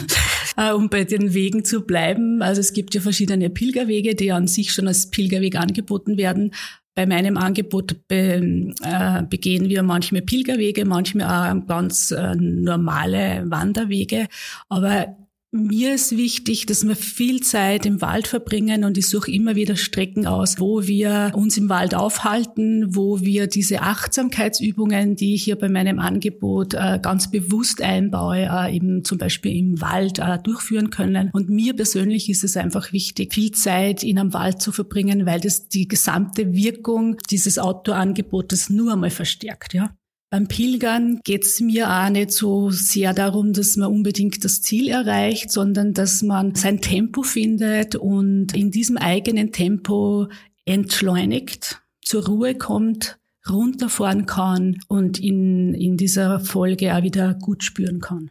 äh, 0.56 0.73
um 0.73 0.88
bei 0.88 1.05
den 1.05 1.35
Wegen 1.35 1.62
zu 1.62 1.82
bleiben. 1.82 2.41
Also 2.41 2.61
es 2.61 2.73
gibt 2.73 2.94
ja 2.94 3.03
verschiedene 3.03 3.50
Pilgerwege, 3.50 4.14
die 4.14 4.32
an 4.32 4.47
sich 4.49 4.73
schon 4.73 4.88
als 4.88 5.11
Pilgerweg 5.11 5.56
angeboten 5.56 6.17
werden. 6.17 6.55
Bei 6.94 7.05
meinem 7.05 7.37
Angebot 7.37 8.09
be, 8.09 8.73
äh, 8.83 9.23
begehen 9.28 9.69
wir 9.69 9.83
manchmal 9.83 10.23
Pilgerwege, 10.23 10.87
manchmal 10.87 11.52
auch 11.54 11.66
ganz 11.66 12.12
äh, 12.12 12.35
normale 12.35 13.45
Wanderwege. 13.50 14.26
Aber 14.71 15.14
mir 15.54 15.94
ist 15.94 16.16
wichtig, 16.16 16.64
dass 16.64 16.87
wir 16.87 16.97
viel 16.97 17.42
Zeit 17.42 17.85
im 17.85 18.00
Wald 18.00 18.26
verbringen 18.26 18.85
und 18.85 18.97
ich 18.97 19.06
suche 19.06 19.30
immer 19.30 19.54
wieder 19.54 19.76
Strecken 19.76 20.26
aus, 20.26 20.59
wo 20.59 20.87
wir 20.87 21.30
uns 21.35 21.59
im 21.59 21.68
Wald 21.68 21.94
aufhalten, 21.94 22.97
wo 22.97 23.21
wir 23.21 23.47
diese 23.47 23.82
Achtsamkeitsübungen, 23.82 25.14
die 25.14 25.35
ich 25.35 25.44
hier 25.44 25.56
bei 25.56 25.68
meinem 25.68 25.99
Angebot 25.99 26.73
äh, 26.73 26.99
ganz 27.02 27.30
bewusst 27.30 27.82
einbaue, 27.82 28.49
äh, 28.50 28.75
eben 28.75 29.04
zum 29.04 29.18
Beispiel 29.18 29.54
im 29.54 29.80
Wald 29.82 30.18
äh, 30.18 30.38
durchführen 30.38 30.88
können. 30.88 31.28
Und 31.35 31.50
mir 31.50 31.76
persönlich 31.76 32.30
ist 32.30 32.44
es 32.44 32.56
einfach 32.56 32.94
wichtig, 32.94 33.35
viel 33.35 33.50
Zeit 33.50 34.02
in 34.02 34.18
einem 34.18 34.32
Wald 34.32 34.62
zu 34.62 34.73
verbringen, 34.73 35.26
weil 35.26 35.40
das 35.40 35.68
die 35.68 35.87
gesamte 35.87 36.54
Wirkung 36.54 37.18
dieses 37.30 37.59
Outdoor-Angebotes 37.59 38.71
nur 38.71 38.94
einmal 38.94 39.11
verstärkt, 39.11 39.75
ja. 39.75 39.94
Beim 40.32 40.48
Pilgern 40.48 41.20
geht 41.24 41.44
es 41.44 41.60
mir 41.60 41.90
auch 41.90 42.08
nicht 42.08 42.30
so 42.30 42.70
sehr 42.70 43.12
darum, 43.12 43.52
dass 43.52 43.76
man 43.76 43.92
unbedingt 43.92 44.42
das 44.42 44.62
Ziel 44.62 44.88
erreicht, 44.88 45.52
sondern 45.52 45.92
dass 45.92 46.22
man 46.22 46.54
sein 46.54 46.80
Tempo 46.80 47.22
findet 47.22 47.96
und 47.96 48.56
in 48.56 48.70
diesem 48.70 48.96
eigenen 48.96 49.52
Tempo 49.52 50.28
entschleunigt, 50.64 51.82
zur 52.00 52.24
Ruhe 52.24 52.54
kommt, 52.54 53.18
runterfahren 53.46 54.24
kann 54.24 54.78
und 54.88 55.20
in, 55.20 55.74
in 55.74 55.98
dieser 55.98 56.40
Folge 56.40 56.96
auch 56.96 57.02
wieder 57.02 57.34
gut 57.34 57.62
spüren 57.62 58.00
kann. 58.00 58.30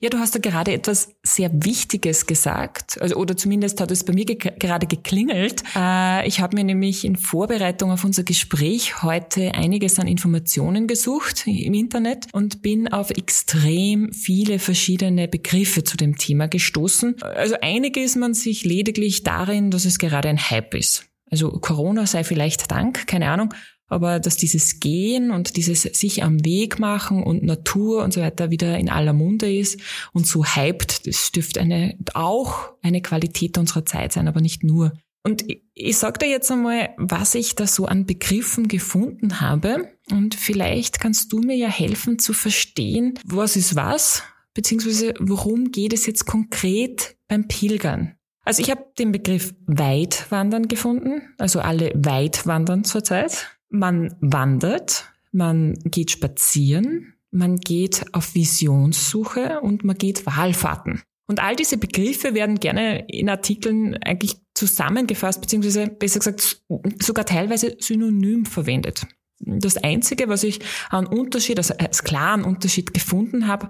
Ja, 0.00 0.10
du 0.10 0.18
hast 0.18 0.34
da 0.34 0.38
gerade 0.38 0.72
etwas 0.72 1.08
sehr 1.22 1.50
Wichtiges 1.64 2.26
gesagt, 2.26 3.00
also, 3.00 3.16
oder 3.16 3.36
zumindest 3.36 3.80
hat 3.80 3.90
es 3.90 4.04
bei 4.04 4.12
mir 4.12 4.24
ge 4.24 4.36
gerade 4.36 4.86
geklingelt. 4.86 5.62
Äh, 5.76 6.26
ich 6.26 6.40
habe 6.40 6.56
mir 6.56 6.64
nämlich 6.64 7.04
in 7.04 7.16
Vorbereitung 7.16 7.90
auf 7.90 8.04
unser 8.04 8.22
Gespräch 8.22 9.02
heute 9.02 9.54
einiges 9.54 9.98
an 9.98 10.06
Informationen 10.06 10.86
gesucht 10.86 11.46
im 11.46 11.74
Internet 11.74 12.26
und 12.32 12.62
bin 12.62 12.92
auf 12.92 13.10
extrem 13.10 14.12
viele 14.12 14.58
verschiedene 14.58 15.28
Begriffe 15.28 15.84
zu 15.84 15.96
dem 15.96 16.16
Thema 16.16 16.48
gestoßen. 16.48 17.22
Also 17.22 17.56
einige 17.60 18.02
ist 18.02 18.16
man 18.16 18.34
sich 18.34 18.64
lediglich 18.64 19.22
darin, 19.22 19.70
dass 19.70 19.84
es 19.84 19.98
gerade 19.98 20.28
ein 20.28 20.50
Hype 20.50 20.74
ist. 20.74 21.06
Also 21.30 21.50
Corona 21.50 22.06
sei 22.06 22.22
vielleicht 22.22 22.70
Dank, 22.70 23.06
keine 23.06 23.30
Ahnung. 23.30 23.52
Aber 23.94 24.20
dass 24.20 24.36
dieses 24.36 24.80
Gehen 24.80 25.30
und 25.30 25.56
dieses 25.56 25.82
sich 25.82 26.22
am 26.22 26.44
Weg 26.44 26.78
machen 26.78 27.22
und 27.22 27.42
Natur 27.42 28.02
und 28.02 28.12
so 28.12 28.20
weiter 28.20 28.50
wieder 28.50 28.78
in 28.78 28.90
aller 28.90 29.12
Munde 29.12 29.52
ist 29.52 29.80
und 30.12 30.26
so 30.26 30.44
hyped, 30.44 31.06
das 31.06 31.32
dürfte 31.32 31.60
eine, 31.60 31.96
auch 32.12 32.72
eine 32.82 33.00
Qualität 33.00 33.56
unserer 33.56 33.86
Zeit 33.86 34.12
sein, 34.12 34.28
aber 34.28 34.40
nicht 34.40 34.64
nur. 34.64 34.92
Und 35.22 35.48
ich, 35.50 35.62
ich 35.74 35.96
sage 35.96 36.18
dir 36.18 36.28
jetzt 36.28 36.50
einmal, 36.50 36.90
was 36.98 37.34
ich 37.34 37.54
da 37.54 37.66
so 37.66 37.86
an 37.86 38.04
Begriffen 38.04 38.68
gefunden 38.68 39.40
habe. 39.40 39.88
Und 40.10 40.34
vielleicht 40.34 41.00
kannst 41.00 41.32
du 41.32 41.38
mir 41.38 41.56
ja 41.56 41.68
helfen 41.68 42.18
zu 42.18 42.34
verstehen, 42.34 43.18
was 43.24 43.56
ist 43.56 43.74
was, 43.74 44.22
beziehungsweise 44.52 45.14
worum 45.18 45.72
geht 45.72 45.94
es 45.94 46.04
jetzt 46.06 46.26
konkret 46.26 47.16
beim 47.26 47.48
Pilgern. 47.48 48.14
Also 48.44 48.60
ich 48.60 48.70
habe 48.70 48.84
den 48.98 49.12
Begriff 49.12 49.54
Weitwandern 49.66 50.68
gefunden, 50.68 51.22
also 51.38 51.60
alle 51.60 51.92
weit 51.94 52.46
wandern 52.46 52.84
zurzeit. 52.84 53.53
Man 53.68 54.14
wandert, 54.20 55.12
man 55.32 55.74
geht 55.84 56.10
spazieren, 56.10 57.14
man 57.30 57.58
geht 57.58 58.04
auf 58.12 58.34
Visionssuche 58.34 59.60
und 59.60 59.84
man 59.84 59.98
geht 59.98 60.24
Wahlfahrten. 60.26 61.02
Und 61.26 61.42
all 61.42 61.56
diese 61.56 61.78
Begriffe 61.78 62.34
werden 62.34 62.60
gerne 62.60 63.06
in 63.08 63.28
Artikeln 63.28 63.96
eigentlich 63.96 64.36
zusammengefasst, 64.54 65.40
beziehungsweise 65.40 65.88
besser 65.88 66.18
gesagt 66.18 66.62
sogar 67.02 67.24
teilweise 67.24 67.76
synonym 67.80 68.44
verwendet. 68.44 69.06
Das 69.40 69.76
Einzige, 69.76 70.28
was 70.28 70.44
ich 70.44 70.60
an 70.90 71.06
Unterschied, 71.06 71.58
also 71.58 71.74
als 71.76 72.04
klaren 72.04 72.44
Unterschied 72.44 72.94
gefunden 72.94 73.46
habe, 73.46 73.68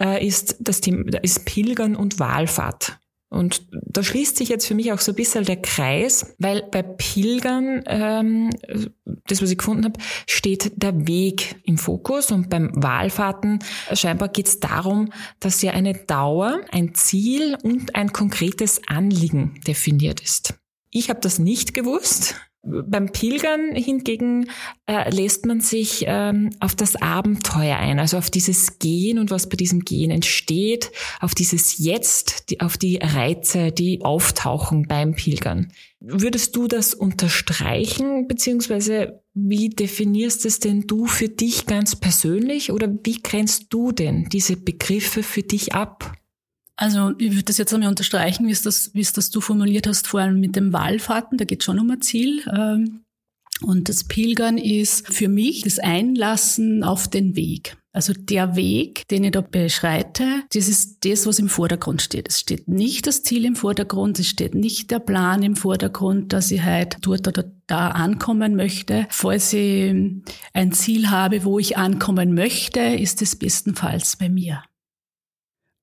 äh, 0.00 0.24
ist 0.26 0.56
das 0.60 0.80
Thema, 0.80 1.18
ist 1.22 1.44
Pilgern 1.44 1.96
und 1.96 2.18
Wahlfahrt. 2.18 2.98
Und 3.30 3.66
da 3.70 4.02
schließt 4.02 4.38
sich 4.38 4.48
jetzt 4.48 4.66
für 4.66 4.74
mich 4.74 4.90
auch 4.92 5.00
so 5.00 5.12
ein 5.12 5.16
bisschen 5.16 5.44
der 5.44 5.60
Kreis, 5.60 6.34
weil 6.38 6.62
bei 6.62 6.82
Pilgern, 6.82 7.82
ähm, 7.86 8.50
das 9.26 9.42
was 9.42 9.50
ich 9.50 9.58
gefunden 9.58 9.84
habe, 9.84 10.00
steht 10.26 10.82
der 10.82 11.06
Weg 11.06 11.56
im 11.64 11.76
Fokus 11.76 12.30
und 12.30 12.48
beim 12.48 12.70
Wahlfahrten 12.74 13.58
scheinbar 13.92 14.30
geht 14.30 14.48
es 14.48 14.60
darum, 14.60 15.12
dass 15.40 15.60
ja 15.60 15.72
eine 15.72 15.92
Dauer, 15.92 16.60
ein 16.72 16.94
Ziel 16.94 17.56
und 17.62 17.94
ein 17.94 18.14
konkretes 18.14 18.80
Anliegen 18.88 19.60
definiert 19.66 20.22
ist. 20.22 20.54
Ich 20.90 21.10
habe 21.10 21.20
das 21.20 21.38
nicht 21.38 21.74
gewusst 21.74 22.34
beim 22.86 23.10
Pilgern 23.10 23.74
hingegen 23.74 24.50
äh, 24.86 25.10
lässt 25.10 25.46
man 25.46 25.60
sich 25.60 26.04
ähm, 26.06 26.50
auf 26.60 26.74
das 26.74 26.96
Abenteuer 26.96 27.76
ein, 27.76 27.98
also 27.98 28.18
auf 28.18 28.30
dieses 28.30 28.78
Gehen 28.78 29.18
und 29.18 29.30
was 29.30 29.48
bei 29.48 29.56
diesem 29.56 29.80
Gehen 29.80 30.10
entsteht, 30.10 30.90
auf 31.20 31.34
dieses 31.34 31.78
Jetzt, 31.78 32.50
die, 32.50 32.60
auf 32.60 32.76
die 32.76 32.98
Reize, 33.02 33.72
die 33.72 34.04
auftauchen 34.04 34.86
beim 34.86 35.14
Pilgern. 35.14 35.72
Würdest 36.00 36.54
du 36.54 36.68
das 36.68 36.94
unterstreichen, 36.94 38.28
beziehungsweise 38.28 39.22
wie 39.34 39.68
definierst 39.68 40.46
es 40.46 40.60
denn 40.60 40.82
du 40.86 41.06
für 41.06 41.28
dich 41.28 41.66
ganz 41.66 41.96
persönlich 41.96 42.72
oder 42.72 42.88
wie 43.04 43.20
grenzt 43.22 43.66
du 43.70 43.92
denn 43.92 44.28
diese 44.30 44.56
Begriffe 44.56 45.22
für 45.22 45.42
dich 45.42 45.74
ab? 45.74 46.12
Also 46.80 47.12
ich 47.18 47.32
würde 47.32 47.42
das 47.42 47.58
jetzt 47.58 47.74
einmal 47.74 47.88
unterstreichen, 47.88 48.46
wie 48.46 48.52
es 48.52 48.62
das, 48.62 48.94
wie 48.94 49.00
es 49.00 49.12
das 49.12 49.30
du 49.30 49.40
formuliert 49.40 49.88
hast, 49.88 50.06
vor 50.06 50.20
allem 50.20 50.38
mit 50.38 50.54
dem 50.54 50.72
Wallfahrten, 50.72 51.36
da 51.36 51.44
geht 51.44 51.64
schon 51.64 51.80
um 51.80 51.90
ein 51.90 52.00
Ziel. 52.00 52.44
Ähm, 52.56 53.00
und 53.62 53.88
das 53.88 54.04
Pilgern 54.04 54.58
ist 54.58 55.12
für 55.12 55.28
mich 55.28 55.62
das 55.62 55.80
Einlassen 55.80 56.84
auf 56.84 57.08
den 57.08 57.34
Weg. 57.34 57.76
Also 57.92 58.12
der 58.12 58.54
Weg, 58.54 59.08
den 59.08 59.24
ich 59.24 59.32
da 59.32 59.40
beschreite, 59.40 60.44
das 60.52 60.68
ist 60.68 61.04
das, 61.04 61.26
was 61.26 61.40
im 61.40 61.48
Vordergrund 61.48 62.00
steht. 62.00 62.28
Es 62.28 62.38
steht 62.38 62.68
nicht 62.68 63.08
das 63.08 63.24
Ziel 63.24 63.44
im 63.44 63.56
Vordergrund, 63.56 64.20
es 64.20 64.28
steht 64.28 64.54
nicht 64.54 64.92
der 64.92 65.00
Plan 65.00 65.42
im 65.42 65.56
Vordergrund, 65.56 66.32
dass 66.32 66.52
ich 66.52 66.62
halt 66.62 66.98
dort 67.00 67.26
oder 67.26 67.50
da 67.66 67.88
ankommen 67.88 68.54
möchte. 68.54 69.08
Falls 69.10 69.52
ich 69.52 69.92
ein 70.52 70.72
Ziel 70.72 71.10
habe, 71.10 71.44
wo 71.44 71.58
ich 71.58 71.76
ankommen 71.76 72.34
möchte, 72.34 72.78
ist 72.78 73.20
es 73.20 73.34
bestenfalls 73.34 74.14
bei 74.14 74.28
mir. 74.28 74.62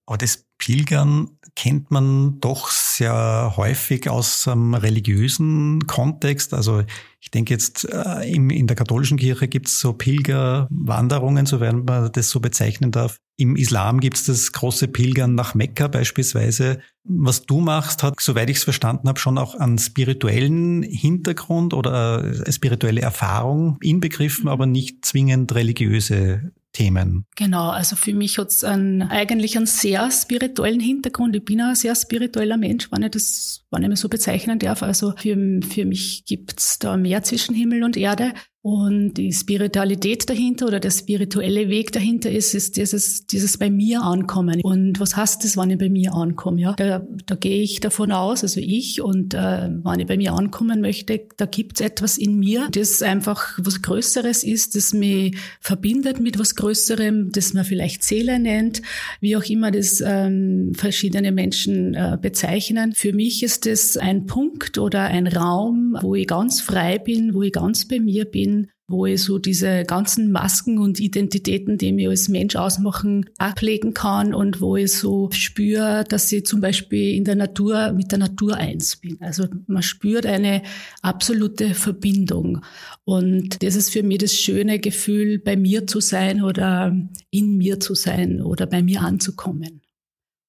Aber 0.07 0.17
das 0.17 0.44
Pilgern 0.57 1.29
kennt 1.55 1.89
man 1.89 2.39
doch 2.41 2.69
sehr 2.69 3.53
häufig 3.55 4.09
aus 4.09 4.47
einem 4.47 4.73
religiösen 4.73 5.87
Kontext. 5.87 6.53
Also 6.53 6.83
ich 7.21 7.31
denke 7.31 7.53
jetzt 7.53 7.87
äh, 7.91 8.29
in 8.29 8.67
der 8.67 8.75
katholischen 8.75 9.17
Kirche 9.17 9.47
gibt 9.47 9.67
es 9.67 9.79
so 9.79 9.93
Pilgerwanderungen, 9.93 11.45
so 11.45 11.59
werden 11.61 11.85
man 11.85 12.11
das 12.11 12.29
so 12.29 12.39
bezeichnen 12.39 12.91
darf. 12.91 13.17
Im 13.37 13.55
Islam 13.55 13.99
gibt 13.99 14.17
es 14.17 14.25
das 14.25 14.51
große 14.51 14.87
Pilgern 14.89 15.35
nach 15.35 15.55
Mekka 15.55 15.87
beispielsweise. 15.87 16.79
Was 17.03 17.45
du 17.45 17.61
machst, 17.61 18.03
hat, 18.03 18.19
soweit 18.19 18.49
ich 18.49 18.57
es 18.57 18.63
verstanden 18.63 19.07
habe, 19.07 19.19
schon 19.19 19.37
auch 19.37 19.55
einen 19.55 19.77
spirituellen 19.77 20.83
Hintergrund 20.83 21.73
oder 21.73 22.19
eine 22.19 22.51
spirituelle 22.51 23.01
Erfahrung 23.01 23.77
inbegriffen, 23.81 24.47
aber 24.47 24.65
nicht 24.65 25.05
zwingend 25.05 25.53
religiöse 25.55 26.51
Themen. 26.75 27.25
Genau, 27.37 27.69
also 27.69 27.95
für 27.95 28.13
mich 28.13 28.37
hat 28.37 28.49
es 28.49 28.63
eigentlich 28.63 29.55
einen 29.55 29.65
sehr 29.65 30.11
spirituellen 30.11 30.81
Hintergrund. 30.81 31.33
Ich 31.33 31.45
bin 31.45 31.61
ein 31.61 31.73
sehr 31.73 31.95
spiritueller 31.95 32.57
Mensch, 32.57 32.91
wenn 32.91 33.01
ich 33.01 33.11
das, 33.11 33.65
wenn 33.71 33.83
ich 33.83 33.89
mich 33.89 33.99
so 33.99 34.09
bezeichnen 34.09 34.59
darf. 34.59 34.83
Also 34.83 35.13
für, 35.17 35.61
für 35.61 35.85
mich 35.85 36.25
gibt's 36.25 36.77
da 36.77 36.97
mehr 36.97 37.23
zwischen 37.23 37.55
Himmel 37.55 37.83
und 37.83 37.95
Erde. 37.95 38.33
Und 38.65 39.13
die 39.13 39.31
Spiritualität 39.31 40.27
dahinter 40.27 40.65
oder 40.65 40.79
der 40.79 40.89
spirituelle 40.89 41.69
Weg 41.69 41.91
dahinter 41.91 42.31
ist, 42.31 42.55
ist 42.55 42.77
dieses, 42.77 43.27
dieses 43.27 43.59
bei 43.59 43.69
mir 43.69 44.01
ankommen. 44.01 44.59
Und 44.63 44.99
was 44.99 45.15
heißt 45.15 45.43
das, 45.43 45.55
wenn 45.55 45.69
ich 45.69 45.77
bei 45.77 45.87
mir 45.87 46.15
ankomme? 46.15 46.61
Ja, 46.61 46.73
da, 46.73 47.05
da 47.27 47.35
gehe 47.35 47.61
ich 47.61 47.79
davon 47.79 48.11
aus, 48.11 48.41
also 48.41 48.59
ich, 48.59 49.03
und 49.03 49.35
äh, 49.35 49.69
wenn 49.69 49.99
ich 49.99 50.07
bei 50.07 50.17
mir 50.17 50.33
ankommen 50.33 50.81
möchte, 50.81 51.27
da 51.37 51.45
gibt 51.45 51.79
es 51.79 51.85
etwas 51.85 52.17
in 52.17 52.39
mir, 52.39 52.67
das 52.71 53.03
einfach 53.03 53.53
was 53.61 53.83
Größeres 53.83 54.43
ist, 54.43 54.73
das 54.75 54.93
mich 54.93 55.37
verbindet 55.59 56.19
mit 56.19 56.39
was 56.39 56.55
Größerem, 56.55 57.31
das 57.31 57.53
man 57.53 57.65
vielleicht 57.65 58.03
Seele 58.03 58.39
nennt, 58.39 58.81
wie 59.21 59.37
auch 59.37 59.43
immer 59.43 59.69
das 59.69 60.01
ähm, 60.03 60.71
verschiedene 60.73 61.31
Menschen 61.31 61.93
äh, 61.93 62.17
bezeichnen. 62.19 62.93
Für 62.93 63.13
mich 63.13 63.43
ist 63.43 63.67
das 63.67 63.95
ein 63.95 64.25
Punkt 64.25 64.79
oder 64.79 65.01
ein 65.03 65.27
Raum, 65.27 65.95
wo 66.01 66.15
ich 66.15 66.25
ganz 66.25 66.61
frei 66.61 66.97
bin, 66.97 67.35
wo 67.35 67.43
ich 67.43 67.53
ganz 67.53 67.87
bei 67.87 67.99
mir 67.99 68.25
bin 68.25 68.54
wo 68.87 69.05
ich 69.07 69.23
so 69.23 69.39
diese 69.39 69.83
ganzen 69.83 70.31
Masken 70.31 70.77
und 70.77 70.99
Identitäten, 70.99 71.77
die 71.77 71.91
mich 71.91 72.07
als 72.07 72.29
Mensch 72.29 72.55
ausmachen, 72.55 73.29
ablegen 73.37 73.93
kann 73.93 74.33
und 74.33 74.61
wo 74.61 74.75
ich 74.75 74.93
so 74.93 75.29
spüre, 75.31 76.03
dass 76.07 76.31
ich 76.31 76.45
zum 76.45 76.61
Beispiel 76.61 77.15
in 77.15 77.23
der 77.23 77.35
Natur 77.35 77.93
mit 77.93 78.11
der 78.11 78.19
Natur 78.19 78.57
eins 78.57 78.97
bin. 78.97 79.17
Also 79.21 79.47
man 79.65 79.81
spürt 79.81 80.25
eine 80.25 80.61
absolute 81.01 81.73
Verbindung. 81.73 82.61
Und 83.05 83.63
das 83.63 83.75
ist 83.75 83.89
für 83.89 84.03
mich 84.03 84.19
das 84.19 84.33
schöne 84.33 84.79
Gefühl, 84.79 85.39
bei 85.39 85.55
mir 85.55 85.87
zu 85.87 85.99
sein 85.99 86.43
oder 86.43 86.95
in 87.31 87.57
mir 87.57 87.79
zu 87.79 87.95
sein 87.95 88.41
oder 88.41 88.67
bei 88.67 88.83
mir 88.83 89.01
anzukommen. 89.01 89.81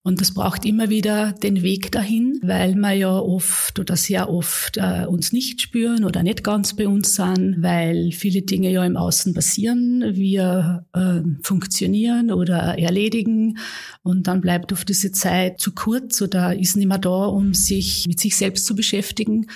Und 0.06 0.20
das 0.20 0.32
braucht 0.32 0.64
immer 0.64 0.88
wieder 0.88 1.32
den 1.32 1.64
Weg 1.64 1.90
dahin, 1.90 2.38
weil 2.40 2.76
wir 2.76 2.92
ja 2.92 3.18
oft 3.18 3.80
oder 3.80 3.96
sehr 3.96 4.30
oft 4.30 4.76
äh, 4.76 5.04
uns 5.04 5.32
nicht 5.32 5.60
spüren 5.60 6.04
oder 6.04 6.22
nicht 6.22 6.44
ganz 6.44 6.76
bei 6.76 6.86
uns 6.86 7.16
sind, 7.16 7.56
weil 7.58 8.12
viele 8.12 8.42
Dinge 8.42 8.70
ja 8.70 8.84
im 8.84 8.96
Außen 8.96 9.34
passieren, 9.34 10.14
wir 10.14 10.86
äh, 10.92 11.22
funktionieren 11.42 12.30
oder 12.30 12.78
erledigen 12.78 13.58
und 14.04 14.28
dann 14.28 14.40
bleibt 14.40 14.72
oft 14.72 14.88
diese 14.88 15.10
Zeit 15.10 15.58
zu 15.58 15.74
kurz 15.74 16.22
oder 16.22 16.56
ist 16.56 16.76
nicht 16.76 16.86
mehr 16.86 16.98
da, 16.98 17.24
um 17.24 17.52
sich 17.52 18.06
mit 18.06 18.20
sich 18.20 18.36
selbst 18.36 18.64
zu 18.64 18.76
beschäftigen. 18.76 19.48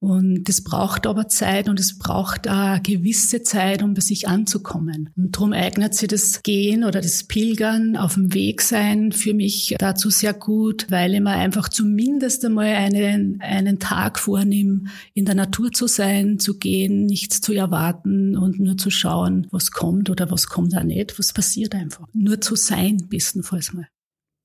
Und 0.00 0.44
das 0.48 0.62
braucht 0.62 1.06
aber 1.08 1.26
Zeit 1.26 1.68
und 1.68 1.80
es 1.80 1.98
braucht 1.98 2.46
eine 2.46 2.80
gewisse 2.80 3.42
Zeit, 3.42 3.82
um 3.82 3.94
bei 3.94 4.00
sich 4.00 4.28
anzukommen. 4.28 5.10
Und 5.16 5.34
darum 5.34 5.52
eignet 5.52 5.94
sich 5.94 6.08
das 6.08 6.42
Gehen 6.44 6.84
oder 6.84 7.00
das 7.00 7.24
Pilgern 7.24 7.96
auf 7.96 8.14
dem 8.14 8.32
Weg 8.32 8.62
sein 8.62 9.10
für 9.10 9.34
mich 9.34 9.74
dazu 9.78 10.10
sehr 10.10 10.34
gut, 10.34 10.86
weil 10.88 11.14
ich 11.14 11.20
mir 11.20 11.30
einfach 11.30 11.68
zumindest 11.68 12.44
einmal 12.44 12.66
einen, 12.66 13.40
einen 13.40 13.80
Tag 13.80 14.20
vornehme, 14.20 14.84
in 15.14 15.24
der 15.24 15.34
Natur 15.34 15.72
zu 15.72 15.88
sein, 15.88 16.38
zu 16.38 16.58
gehen, 16.58 17.06
nichts 17.06 17.40
zu 17.40 17.52
erwarten 17.52 18.36
und 18.36 18.60
nur 18.60 18.76
zu 18.76 18.90
schauen, 18.90 19.48
was 19.50 19.72
kommt 19.72 20.10
oder 20.10 20.30
was 20.30 20.46
kommt 20.46 20.76
auch 20.76 20.84
nicht, 20.84 21.18
was 21.18 21.32
passiert 21.32 21.74
einfach. 21.74 22.06
Nur 22.12 22.40
zu 22.40 22.54
sein, 22.54 23.08
bestenfalls 23.08 23.72
mal. 23.72 23.88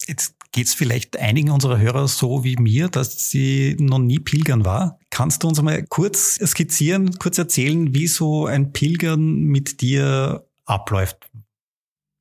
Jetzt 0.07 0.35
geht 0.51 0.67
es 0.67 0.73
vielleicht 0.73 1.17
einigen 1.17 1.49
unserer 1.49 1.79
Hörer 1.79 2.07
so 2.07 2.43
wie 2.43 2.55
mir, 2.57 2.89
dass 2.89 3.29
sie 3.29 3.75
noch 3.79 3.99
nie 3.99 4.19
pilgern 4.19 4.65
war. 4.65 4.99
Kannst 5.09 5.43
du 5.43 5.47
uns 5.47 5.59
einmal 5.59 5.83
kurz 5.83 6.35
skizzieren, 6.35 7.17
kurz 7.19 7.37
erzählen, 7.37 7.93
wie 7.93 8.07
so 8.07 8.45
ein 8.45 8.73
Pilgern 8.73 9.43
mit 9.43 9.81
dir 9.81 10.45
abläuft? 10.65 11.29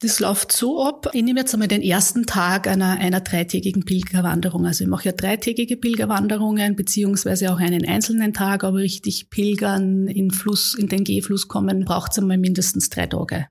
Das 0.01 0.19
läuft 0.19 0.51
so 0.51 0.85
ab. 0.85 1.11
Ich 1.13 1.23
nehme 1.23 1.41
jetzt 1.41 1.55
einmal 1.55 1.69
den 1.69 1.83
ersten 1.83 2.27
Tag 2.27 2.67
einer, 2.67 2.99
einer 2.99 3.21
dreitägigen 3.21 3.85
Pilgerwanderung. 3.85 4.67
Also 4.67 4.83
ich 4.83 4.91
mache 4.91 5.05
ja 5.05 5.13
dreitägige 5.13 5.77
Pilgerwanderungen, 5.77 6.75
beziehungsweise 6.75 7.53
auch 7.53 7.59
einen 7.59 7.87
einzelnen 7.87 8.35
Tag, 8.35 8.65
aber 8.65 8.79
richtig 8.79 9.31
pilgern, 9.31 10.09
in 10.09 10.33
Fluss, 10.33 10.75
in 10.75 10.89
den 10.89 11.05
Gehfluss 11.05 11.47
kommen, 11.47 11.85
braucht 11.85 12.13
es 12.13 12.19
einmal 12.19 12.39
mindestens 12.39 12.91
drei 12.91 13.07
Tage 13.07 13.47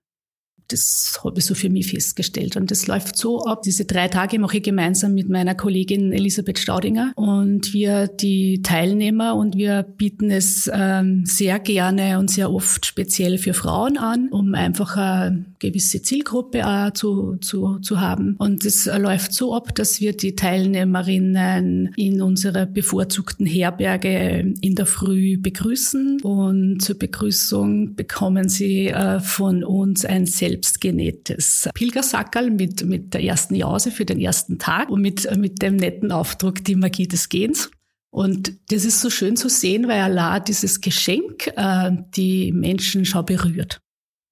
Das 0.71 1.19
habe 1.23 1.39
ich 1.39 1.45
so 1.45 1.55
für 1.55 1.69
mich 1.69 1.91
festgestellt. 1.91 2.55
Und 2.55 2.71
das 2.71 2.87
läuft 2.87 3.17
so 3.17 3.43
ab. 3.43 3.63
Diese 3.63 3.85
drei 3.85 4.07
Tage 4.07 4.39
mache 4.39 4.57
ich 4.57 4.63
gemeinsam 4.63 5.13
mit 5.13 5.29
meiner 5.29 5.55
Kollegin 5.55 6.11
Elisabeth 6.13 6.59
Staudinger. 6.59 7.13
Und 7.15 7.73
wir, 7.73 8.07
die 8.07 8.61
Teilnehmer, 8.61 9.35
und 9.35 9.55
wir 9.55 9.83
bieten 9.83 10.31
es 10.31 10.69
ähm, 10.73 11.23
sehr 11.25 11.59
gerne 11.59 12.19
und 12.19 12.29
sehr 12.29 12.51
oft 12.51 12.85
speziell 12.85 13.37
für 13.37 13.53
Frauen 13.53 13.97
an, 13.97 14.29
um 14.29 14.53
einfach 14.55 14.95
eine 14.97 15.45
gewisse 15.59 16.01
Zielgruppe 16.01 16.65
auch 16.65 16.91
zu, 16.91 17.37
zu, 17.41 17.79
zu 17.79 17.99
haben. 17.99 18.35
Und 18.37 18.65
es 18.65 18.85
läuft 18.85 19.33
so 19.33 19.53
ab, 19.55 19.75
dass 19.75 20.01
wir 20.01 20.15
die 20.15 20.35
Teilnehmerinnen 20.35 21.93
in 21.95 22.21
unserer 22.21 22.65
bevorzugten 22.65 23.45
Herberge 23.45 24.53
in 24.61 24.75
der 24.75 24.85
Früh 24.85 25.37
begrüßen. 25.37 26.21
Und 26.21 26.81
zur 26.81 26.97
Begrüßung 26.97 27.95
bekommen 27.95 28.49
sie 28.49 28.87
äh, 28.87 29.19
von 29.19 29.63
uns 29.63 30.05
ein 30.05 30.25
selbstgenähtes 30.61 31.69
Pilgersackerl 31.73 32.51
mit, 32.51 32.85
mit 32.85 33.13
der 33.13 33.23
ersten 33.23 33.55
Jause 33.55 33.91
für 33.91 34.05
den 34.05 34.19
ersten 34.19 34.59
Tag 34.59 34.89
und 34.89 35.01
mit, 35.01 35.27
mit 35.37 35.61
dem 35.61 35.75
netten 35.75 36.11
Aufdruck 36.11 36.63
die 36.63 36.75
Magie 36.75 37.07
des 37.07 37.29
Gehens. 37.29 37.71
Und 38.11 38.53
das 38.71 38.85
ist 38.85 39.01
so 39.01 39.09
schön 39.09 39.35
zu 39.35 39.49
sehen, 39.49 39.87
weil 39.87 40.01
Allah 40.01 40.39
dieses 40.39 40.81
Geschenk 40.81 41.47
äh, 41.55 41.91
die 42.15 42.51
Menschen 42.51 43.05
schon 43.05 43.25
berührt. 43.25 43.79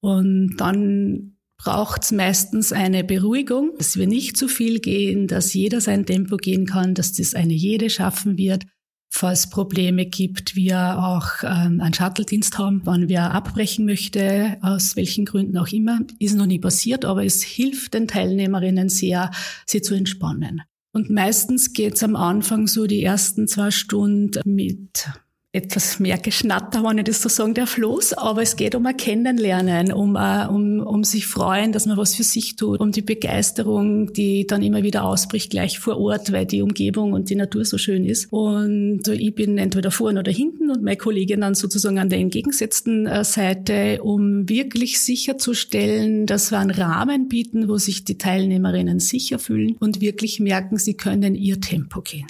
Und 0.01 0.57
dann 0.57 1.37
braucht 1.57 2.03
es 2.03 2.11
meistens 2.11 2.71
eine 2.71 3.03
Beruhigung, 3.03 3.71
dass 3.77 3.97
wir 3.97 4.07
nicht 4.07 4.37
zu 4.37 4.47
viel 4.47 4.79
gehen, 4.79 5.27
dass 5.27 5.53
jeder 5.53 5.81
sein 5.81 6.05
Tempo 6.05 6.37
gehen 6.37 6.65
kann, 6.65 6.93
dass 6.93 7.13
das 7.13 7.33
eine 7.33 7.53
jede 7.53 7.89
schaffen 7.89 8.37
wird. 8.37 8.65
Falls 9.11 9.49
Probleme 9.49 10.05
gibt, 10.05 10.55
wir 10.55 10.99
auch 10.99 11.43
ähm, 11.43 11.81
einen 11.81 11.93
Shuttle-Dienst 11.93 12.57
haben, 12.59 12.81
wann 12.83 13.09
wer 13.09 13.33
abbrechen 13.33 13.85
möchte, 13.85 14.57
aus 14.61 14.95
welchen 14.95 15.25
Gründen 15.25 15.57
auch 15.57 15.69
immer. 15.69 15.99
Ist 16.19 16.35
noch 16.35 16.45
nie 16.45 16.59
passiert, 16.59 17.05
aber 17.05 17.25
es 17.25 17.41
hilft 17.41 17.95
den 17.95 18.07
Teilnehmerinnen 18.07 18.87
sehr, 18.89 19.31
sie 19.65 19.81
zu 19.81 19.95
entspannen. 19.95 20.61
Und 20.91 21.09
meistens 21.09 21.73
geht's 21.73 22.03
am 22.03 22.15
Anfang 22.15 22.67
so 22.67 22.85
die 22.85 23.03
ersten 23.03 23.47
zwei 23.47 23.71
Stunden 23.71 24.41
mit 24.45 25.09
etwas 25.51 25.99
mehr 25.99 26.19
Geschnatter, 26.19 26.83
wenn 26.83 26.99
ich 26.99 27.05
das 27.05 27.23
so 27.23 27.29
sagen 27.29 27.55
darf, 27.55 27.77
los. 27.77 28.13
Aber 28.13 28.43
es 28.43 28.55
geht 28.55 28.75
um 28.75 28.85
ein 28.85 28.95
Kennenlernen, 28.95 29.91
um, 29.91 30.15
uh, 30.15 30.47
um, 30.47 30.79
um 30.79 31.03
sich 31.03 31.25
freuen, 31.25 31.71
dass 31.71 31.87
man 31.87 31.97
was 31.97 32.13
für 32.13 32.23
sich 32.23 32.55
tut, 32.55 32.79
um 32.79 32.91
die 32.91 33.01
Begeisterung, 33.01 34.13
die 34.13 34.45
dann 34.45 34.61
immer 34.61 34.83
wieder 34.83 35.03
ausbricht, 35.03 35.49
gleich 35.49 35.79
vor 35.79 35.97
Ort, 35.97 36.31
weil 36.31 36.45
die 36.45 36.61
Umgebung 36.61 37.13
und 37.13 37.31
die 37.31 37.35
Natur 37.35 37.65
so 37.65 37.79
schön 37.79 38.05
ist. 38.05 38.31
Und 38.31 39.07
ich 39.07 39.33
bin 39.33 39.57
entweder 39.57 39.89
vorne 39.89 40.19
oder 40.19 40.31
hinten 40.31 40.69
und 40.69 40.83
meine 40.83 40.97
Kollegin 40.97 41.41
dann 41.41 41.55
sozusagen 41.55 41.97
an 41.97 42.09
der 42.09 42.19
entgegengesetzten 42.19 43.07
äh, 43.07 43.23
Seite, 43.23 44.03
um 44.03 44.47
wirklich 44.47 44.99
sicherzustellen, 44.99 46.27
dass 46.27 46.51
wir 46.51 46.59
einen 46.59 46.69
Rahmen 46.69 47.27
bieten, 47.27 47.67
wo 47.67 47.77
sich 47.77 48.05
die 48.05 48.19
Teilnehmerinnen 48.19 48.99
sicher 48.99 49.39
fühlen 49.39 49.75
und 49.79 49.99
wirklich 49.99 50.39
merken, 50.39 50.77
sie 50.77 50.93
können 50.93 51.33
ihr 51.33 51.59
Tempo 51.59 52.01
gehen. 52.01 52.27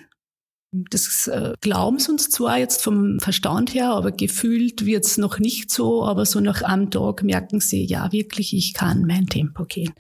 Das 0.72 1.28
äh, 1.28 1.54
glauben 1.62 1.98
sie 1.98 2.12
uns 2.12 2.30
zwar 2.30 2.60
jetzt 2.60 2.84
vom 2.84 3.20
Verstand 3.20 3.74
her, 3.74 3.90
aber 3.90 4.12
gefühlt 4.12 4.86
wird's 4.86 5.18
noch 5.18 5.40
nicht 5.40 5.72
so, 5.72 6.06
aber 6.06 6.26
so 6.26 6.40
nach 6.40 6.62
einem 6.62 6.92
Tag 6.92 7.24
merken 7.24 7.60
sie, 7.60 7.86
ja 7.86 8.12
wirklich, 8.12 8.54
ich 8.54 8.76
kann 8.76 9.06
mein 9.06 9.26
Tempo 9.26 9.66
gehen. 9.66 9.94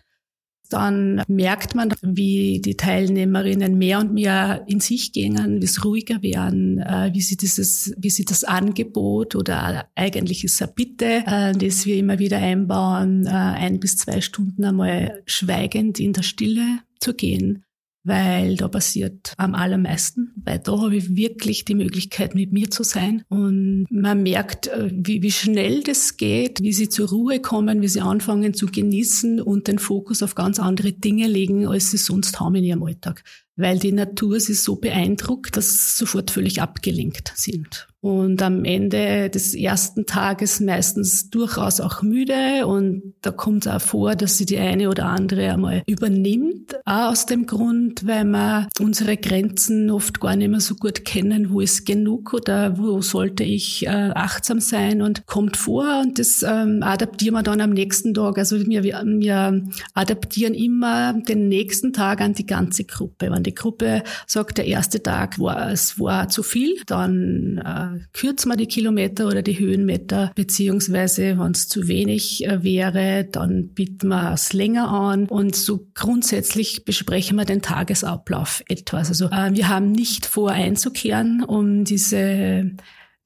Dann 0.70 1.24
merkt 1.28 1.74
man, 1.74 1.92
wie 2.04 2.62
die 2.64 2.78
Teilnehmerinnen 2.78 3.80
mehr 3.80 3.98
und 3.98 4.14
mehr 4.14 4.64
in 4.68 4.80
sich 4.80 5.12
gehen, 5.12 5.60
wie 5.60 5.66
es 5.66 5.84
ruhiger 5.84 6.22
werden, 6.22 6.78
äh, 6.78 7.10
wie 7.14 7.22
sie 7.22 7.38
dieses, 7.38 7.96
wie 7.98 8.12
sie 8.12 8.24
das 8.24 8.44
Angebot 8.44 9.36
oder 9.36 9.88
eigentlich 9.96 10.44
ist 10.44 10.54
es 10.54 10.62
eine 10.62 10.72
Bitte, 10.74 11.24
äh, 11.26 11.54
das 11.54 11.88
wir 11.88 11.98
immer 11.98 12.20
wieder 12.20 12.38
einbauen, 12.38 13.26
äh, 13.26 13.32
ein 13.32 13.80
bis 13.80 13.98
zwei 13.98 14.22
Stunden 14.22 14.64
einmal 14.64 15.24
schweigend 15.26 16.00
in 16.00 16.14
der 16.14 16.22
Stille 16.22 16.82
zu 17.00 17.16
gehen 17.16 17.64
weil 18.04 18.56
da 18.56 18.68
passiert 18.68 19.34
am 19.38 19.56
allermeisten, 19.56 20.32
weil 20.44 20.60
da 20.60 20.80
habe 20.80 20.96
ich 20.96 21.16
wirklich 21.16 21.66
die 21.66 21.76
Möglichkeit, 21.76 22.34
mit 22.36 22.52
mir 22.54 22.70
zu 22.70 22.84
sein. 22.84 23.24
Und 23.30 23.86
man 23.90 24.24
merkt, 24.24 24.68
äh, 24.68 24.90
wie, 24.92 25.22
wie 25.22 25.32
schnell 25.32 25.84
das 25.84 26.18
geht, 26.18 26.62
wie 26.62 26.74
sie 26.74 26.90
zur 26.90 27.10
Ruhe 27.10 27.40
kommen, 27.40 27.82
wie 27.82 27.88
sie 27.88 28.02
anfangen 28.02 28.54
zu 28.54 28.68
genießen 28.68 29.42
und 29.42 29.68
den 29.68 29.80
Fokus 29.80 30.24
auf 30.24 30.36
ganz 30.36 30.60
andere 30.60 30.94
Dinge 30.94 31.28
legen, 31.28 31.68
als 31.68 31.92
sie 31.92 31.98
sonst 31.98 32.40
haben 32.40 32.56
in 32.56 32.64
ihrem 32.64 32.84
Alltag. 32.84 33.24
Weil 33.60 33.78
die 33.78 33.92
Natur 33.92 34.40
sie 34.40 34.54
so 34.54 34.78
beeindruckt, 34.78 35.58
dass 35.58 35.70
sie 35.70 36.00
sofort 36.00 36.32
völlig 36.32 36.62
abgelenkt 36.62 37.34
sind 37.36 37.90
und 38.02 38.42
am 38.42 38.64
Ende 38.64 39.30
des 39.30 39.54
ersten 39.54 40.06
Tages 40.06 40.62
meistens 40.62 41.30
durchaus 41.30 41.82
auch 41.82 42.02
müde 42.02 42.66
und 42.66 43.14
da 43.22 43.32
kommt 43.32 43.66
es 43.66 43.72
auch 43.72 43.82
vor, 43.82 44.16
dass 44.16 44.38
sie 44.38 44.46
die 44.46 44.58
eine 44.58 44.90
oder 44.90 45.06
andere 45.06 45.52
einmal 45.52 45.84
übernimmt. 45.86 46.78
Auch 46.86 47.12
aus 47.12 47.26
dem 47.26 47.46
Grund, 47.46 48.08
weil 48.08 48.24
wir 48.24 48.70
unsere 48.80 49.18
Grenzen 49.18 49.92
oft 49.92 50.22
gar 50.22 50.38
nicht 50.38 50.50
mehr 50.50 50.62
so 50.62 50.76
gut 50.76 51.04
kennen, 51.04 51.52
wo 51.52 51.60
ist 51.60 51.86
genug 51.86 52.34
oder 52.34 52.78
wo 52.78 53.02
sollte 53.02 53.44
ich 53.44 53.86
äh, 53.86 53.90
achtsam 53.90 54.62
sein 54.62 55.02
und 55.02 55.26
kommt 55.26 55.58
vor 55.58 56.02
und 56.02 56.20
das 56.20 56.42
ähm, 56.44 56.82
adaptieren 56.82 57.34
wir 57.34 57.44
dann 57.44 57.60
am 57.60 57.72
nächsten 57.72 58.14
Tag. 58.14 58.38
Also 58.38 58.66
wir, 58.66 58.84
wir 58.84 59.64
adaptieren 59.94 60.54
immer 60.54 61.14
den 61.14 61.50
nächsten 61.50 61.92
Tag 61.92 62.22
an 62.22 62.34
die 62.34 62.46
ganze 62.46 62.86
Gruppe. 62.86 63.30
Wenn 63.30 63.44
die 63.50 63.56
Gruppe 63.56 64.04
sagt, 64.28 64.58
der 64.58 64.66
erste 64.66 65.02
Tag 65.02 65.40
war, 65.40 65.72
es 65.72 66.00
war 66.00 66.30
zu 66.30 66.44
viel, 66.44 66.76
dann 66.86 67.58
äh, 67.58 68.06
kürzen 68.14 68.52
wir 68.52 68.58
die 68.58 68.68
Kilometer 68.68 69.28
oder 69.28 69.42
die 69.42 69.60
Höhenmeter, 69.60 70.32
beziehungsweise 70.36 71.38
wenn 71.40 71.52
es 71.52 71.68
zu 71.68 71.88
wenig 71.88 72.46
äh, 72.46 72.64
wäre, 72.64 73.28
dann 73.30 73.70
bieten 73.74 74.10
wir 74.10 74.34
es 74.34 74.54
länger 74.54 74.90
an 74.90 75.26
und 75.26 75.56
so 75.56 75.88
grundsätzlich 75.96 76.86
besprechen 76.86 77.38
wir 77.38 77.46
den 77.46 77.62
Tagesablauf 77.62 78.64
etwas. 78.68 79.10
Also 79.10 79.26
äh, 79.26 79.54
wir 79.54 79.68
haben 79.70 79.92
nicht 79.92 80.26
vor 80.26 80.52
einzukehren, 80.52 81.44
um 81.44 81.84
diese 81.84 82.72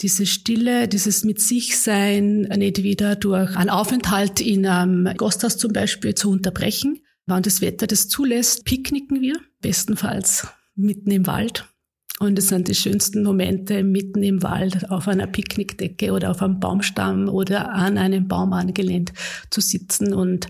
diese 0.02 0.26
Stille, 0.26 0.88
dieses 0.88 1.24
mit 1.24 1.40
sich 1.40 1.80
sein 1.80 2.42
nicht 2.58 2.84
wieder 2.84 3.16
durch 3.16 3.56
einen 3.56 3.70
Aufenthalt 3.70 4.42
in 4.42 4.66
einem 4.66 5.16
Gasthaus 5.16 5.58
zum 5.58 5.72
Beispiel 5.72 6.14
zu 6.14 6.30
unterbrechen. 6.30 7.00
Wenn 7.26 7.44
das 7.44 7.62
Wetter 7.62 7.88
das 7.88 8.10
zulässt, 8.10 8.66
picknicken 8.66 9.22
wir, 9.22 9.40
bestenfalls 9.62 10.48
mitten 10.76 11.12
im 11.12 11.26
Wald 11.26 11.68
und 12.20 12.38
es 12.38 12.48
sind 12.48 12.68
die 12.68 12.76
schönsten 12.76 13.24
Momente 13.24 13.84
mitten 13.84 14.24
im 14.24 14.44
Wald 14.44 14.90
auf 14.92 15.08
einer 15.08 15.28
Picknickdecke 15.28 16.12
oder 16.12 16.32
auf 16.32 16.42
einem 16.42 16.60
Baumstamm 16.60 17.28
oder 17.28 17.72
an 17.72 17.98
einem 17.98 18.28
Baum 18.28 18.54
angelehnt 18.54 19.14
zu 19.50 19.62
sitzen 19.62 20.14
und 20.14 20.48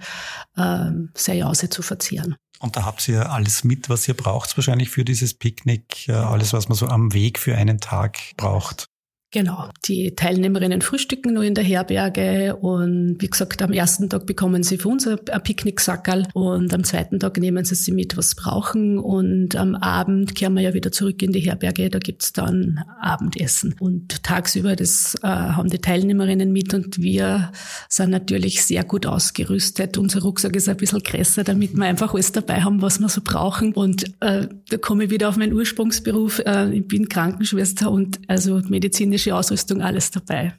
äh, 0.57 1.33
Jause 1.33 1.69
zu 1.69 1.81
verzehren. 1.81 2.35
Und 2.59 2.75
da 2.75 2.85
habt 2.85 3.07
ihr 3.07 3.31
alles 3.31 3.63
mit, 3.63 3.89
was 3.89 4.07
ihr 4.07 4.13
braucht, 4.13 4.55
wahrscheinlich 4.57 4.89
für 4.89 5.03
dieses 5.03 5.33
Picknick, 5.33 6.07
äh, 6.07 6.13
alles, 6.13 6.53
was 6.53 6.69
man 6.69 6.77
so 6.77 6.87
am 6.87 7.13
Weg 7.13 7.39
für 7.39 7.55
einen 7.55 7.79
Tag 7.79 8.19
braucht. 8.37 8.87
Genau. 9.33 9.69
Die 9.85 10.13
Teilnehmerinnen 10.13 10.81
frühstücken 10.81 11.33
nur 11.33 11.43
in 11.43 11.55
der 11.55 11.63
Herberge 11.63 12.55
und 12.55 13.17
wie 13.19 13.27
gesagt, 13.27 13.63
am 13.63 13.73
ersten 13.73 14.07
Tag 14.07 14.27
bekommen 14.27 14.61
sie 14.61 14.77
für 14.77 14.89
uns 14.89 15.07
ein 15.07 15.17
Picknicksackerl 15.43 16.27
und 16.33 16.71
am 16.71 16.83
zweiten 16.83 17.19
Tag 17.19 17.39
nehmen 17.39 17.65
sie 17.65 17.73
sie 17.73 17.91
mit, 17.91 18.15
was 18.15 18.29
sie 18.29 18.35
brauchen 18.35 18.99
und 18.99 19.55
am 19.55 19.73
Abend 19.73 20.35
kehren 20.35 20.53
wir 20.53 20.61
ja 20.61 20.75
wieder 20.75 20.91
zurück 20.91 21.23
in 21.23 21.31
die 21.31 21.39
Herberge, 21.39 21.89
da 21.89 21.97
gibt's 21.97 22.31
dann 22.31 22.81
Abendessen. 23.01 23.73
Und 23.79 24.21
tagsüber, 24.21 24.75
das 24.75 25.15
äh, 25.23 25.27
haben 25.27 25.71
die 25.71 25.79
Teilnehmerinnen 25.79 26.53
mit 26.53 26.75
und 26.75 27.01
wir 27.01 27.51
sind 27.89 28.11
natürlich 28.11 28.63
sehr 28.63 28.83
gut 28.83 29.07
ausgerüstet. 29.07 29.97
Unser 29.97 30.21
Rucksack 30.21 30.55
ist 30.55 30.69
ein 30.69 30.77
bisschen 30.77 31.01
größer, 31.01 31.43
damit 31.43 31.75
wir 31.75 31.85
einfach 31.85 32.13
alles 32.13 32.33
dabei 32.33 32.61
haben, 32.61 32.83
was 32.83 32.99
wir 32.99 33.09
so 33.09 33.21
brauchen. 33.23 33.73
Und 33.73 34.05
äh, 34.19 34.47
da 34.69 34.77
komme 34.77 35.05
ich 35.05 35.09
wieder 35.09 35.29
auf 35.29 35.37
meinen 35.37 35.53
Ursprungsberuf. 35.53 36.37
Äh, 36.45 36.71
ich 36.71 36.87
bin 36.87 37.09
Krankenschwester 37.09 37.89
und 37.89 38.19
also 38.27 38.61
medizinisch 38.67 39.22
medizinische 39.23 39.35
Ausrüstung, 39.35 39.81
alles 39.81 40.11
dabei. 40.11 40.53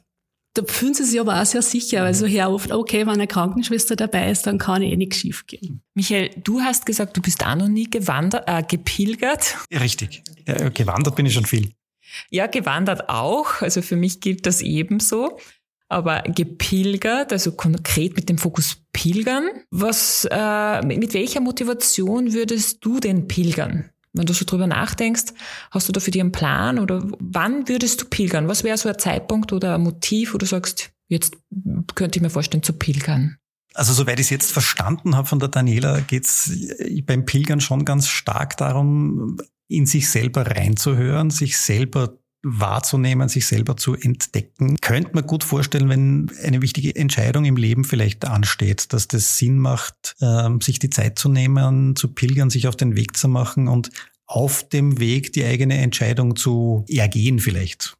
Da 0.53 0.63
fühlen 0.65 0.93
sie 0.93 1.03
sich 1.03 1.19
aber 1.19 1.41
auch 1.41 1.45
sehr 1.45 1.61
sicher, 1.61 2.03
weil 2.03 2.13
so 2.13 2.25
her 2.25 2.49
oft, 2.49 2.71
okay, 2.71 3.01
wenn 3.01 3.09
eine 3.09 3.27
Krankenschwester 3.27 3.97
dabei 3.97 4.31
ist, 4.31 4.47
dann 4.47 4.57
kann 4.57 4.81
eh 4.81 4.95
nichts 4.95 5.17
schief 5.17 5.45
gehen. 5.47 5.81
Michael, 5.95 6.29
du 6.41 6.61
hast 6.61 6.85
gesagt, 6.85 7.17
du 7.17 7.21
bist 7.21 7.45
auch 7.45 7.55
noch 7.55 7.67
nie 7.67 7.89
gewandert, 7.89 8.45
äh, 8.47 8.63
gepilgert. 8.63 9.57
Ja, 9.69 9.79
richtig. 9.79 10.23
Ja, 10.47 10.69
gewandert 10.69 11.15
bin 11.15 11.25
ich 11.25 11.33
schon 11.33 11.45
viel. 11.45 11.73
Ja, 12.29 12.47
gewandert 12.47 13.09
auch. 13.09 13.61
Also 13.61 13.81
für 13.81 13.97
mich 13.97 14.21
gilt 14.21 14.45
das 14.45 14.61
ebenso. 14.61 15.39
Aber 15.89 16.21
gepilgert, 16.21 17.33
also 17.33 17.51
konkret 17.51 18.15
mit 18.15 18.29
dem 18.29 18.37
Fokus 18.37 18.77
Pilgern. 18.93 19.49
Was, 19.71 20.25
äh, 20.31 20.81
mit 20.85 21.13
welcher 21.13 21.41
Motivation 21.41 22.31
würdest 22.31 22.83
du 22.83 23.01
denn 23.01 23.27
pilgern? 23.27 23.89
Wenn 24.15 24.25
du 24.25 24.33
so 24.33 24.45
drüber 24.45 24.67
nachdenkst, 24.67 25.33
hast 25.71 25.87
du 25.87 25.91
da 25.91 25.99
für 25.99 26.11
dich 26.11 26.21
einen 26.21 26.31
Plan 26.31 26.79
oder 26.79 27.03
wann 27.19 27.67
würdest 27.67 28.01
du 28.01 28.05
pilgern? 28.05 28.47
Was 28.47 28.63
wäre 28.63 28.77
so 28.77 28.89
ein 28.89 28.97
Zeitpunkt 28.97 29.51
oder 29.53 29.75
ein 29.75 29.81
Motiv, 29.81 30.33
wo 30.33 30.37
du 30.37 30.45
sagst, 30.45 30.91
jetzt 31.07 31.35
könnte 31.95 32.17
ich 32.17 32.23
mir 32.23 32.29
vorstellen 32.29 32.63
zu 32.63 32.73
pilgern? 32.73 33.37
Also 33.73 33.91
soweit 33.91 34.19
ich 34.19 34.27
es 34.27 34.29
jetzt 34.29 34.51
verstanden 34.53 35.17
habe 35.17 35.27
von 35.27 35.39
der 35.39 35.49
Daniela, 35.49 35.99
geht's 35.99 36.49
beim 37.05 37.25
Pilgern 37.25 37.59
schon 37.59 37.83
ganz 37.83 38.07
stark 38.07 38.55
darum, 38.55 39.37
in 39.67 39.85
sich 39.85 40.09
selber 40.09 40.47
reinzuhören, 40.47 41.29
sich 41.29 41.57
selber 41.57 42.17
wahrzunehmen, 42.47 43.27
sich 43.27 43.47
selber 43.47 43.75
zu 43.75 43.95
entdecken. 43.95 44.77
Könnte 44.79 45.11
man 45.13 45.25
gut 45.25 45.43
vorstellen, 45.43 45.89
wenn 45.89 46.31
eine 46.43 46.61
wichtige 46.61 46.95
Entscheidung 46.95 47.43
im 47.45 47.57
Leben 47.57 47.83
vielleicht 47.83 48.23
ansteht, 48.25 48.93
dass 48.93 49.07
das 49.07 49.39
Sinn 49.39 49.57
macht, 49.57 50.15
ähm, 50.21 50.61
sich 50.61 50.77
die 50.77 50.91
Zeit 50.91 51.17
zu 51.17 51.27
nehmen, 51.27 51.95
zu 51.95 52.09
pilgern, 52.09 52.51
sich 52.51 52.67
auf 52.67 52.75
den 52.75 52.95
Weg 52.95 53.17
zu 53.17 53.27
machen 53.27 53.67
und 53.67 53.89
auf 54.27 54.69
dem 54.69 54.99
Weg 54.99 55.33
die 55.33 55.43
eigene 55.43 55.79
Entscheidung 55.79 56.35
zu 56.35 56.85
ergehen 56.87 57.39
vielleicht. 57.39 57.97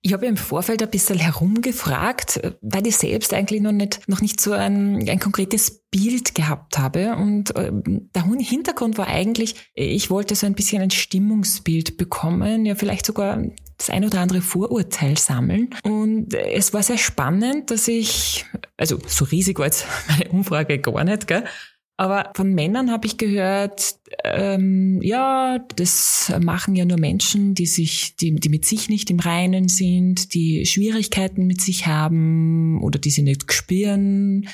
Ich 0.00 0.12
habe 0.12 0.26
im 0.26 0.36
Vorfeld 0.36 0.82
ein 0.82 0.90
bisschen 0.90 1.18
herumgefragt, 1.18 2.40
weil 2.60 2.86
ich 2.86 2.96
selbst 2.96 3.34
eigentlich 3.34 3.60
noch 3.60 3.72
nicht, 3.72 4.08
noch 4.08 4.20
nicht 4.20 4.40
so 4.40 4.52
ein, 4.52 5.08
ein 5.08 5.18
konkretes 5.18 5.82
Bild 5.90 6.36
gehabt 6.36 6.78
habe. 6.78 7.16
Und 7.16 7.56
äh, 7.56 7.72
der 7.74 8.24
Hintergrund 8.24 8.96
war 8.96 9.08
eigentlich, 9.08 9.56
ich 9.74 10.08
wollte 10.08 10.36
so 10.36 10.46
ein 10.46 10.54
bisschen 10.54 10.82
ein 10.82 10.90
Stimmungsbild 10.90 11.96
bekommen, 11.96 12.64
ja 12.64 12.76
vielleicht 12.76 13.06
sogar 13.06 13.42
das 13.76 13.90
ein 13.90 14.04
oder 14.04 14.20
andere 14.20 14.40
Vorurteil 14.40 15.16
sammeln. 15.16 15.70
Und 15.82 16.34
es 16.34 16.72
war 16.72 16.82
sehr 16.82 16.98
spannend, 16.98 17.70
dass 17.70 17.88
ich, 17.88 18.44
also 18.76 18.98
so 19.06 19.24
riesig 19.24 19.58
war 19.58 19.66
jetzt 19.66 19.86
meine 20.08 20.30
Umfrage 20.30 20.78
gar 20.78 21.04
nicht, 21.04 21.26
gell? 21.26 21.44
Aber 22.00 22.30
von 22.36 22.54
Männern 22.54 22.92
habe 22.92 23.08
ich 23.08 23.18
gehört, 23.18 23.96
ähm, 24.22 25.00
ja, 25.02 25.58
das 25.74 26.32
machen 26.40 26.76
ja 26.76 26.84
nur 26.84 26.96
Menschen, 26.96 27.54
die 27.54 27.66
sich, 27.66 28.14
die, 28.14 28.36
die 28.36 28.48
mit 28.48 28.64
sich 28.64 28.88
nicht 28.88 29.10
im 29.10 29.18
Reinen 29.18 29.68
sind, 29.68 30.32
die 30.32 30.64
Schwierigkeiten 30.64 31.48
mit 31.48 31.60
sich 31.60 31.88
haben 31.88 32.80
oder 32.82 33.00
die 33.00 33.10
sie 33.10 33.22
nicht 33.22 33.52
spüren. 33.52 34.48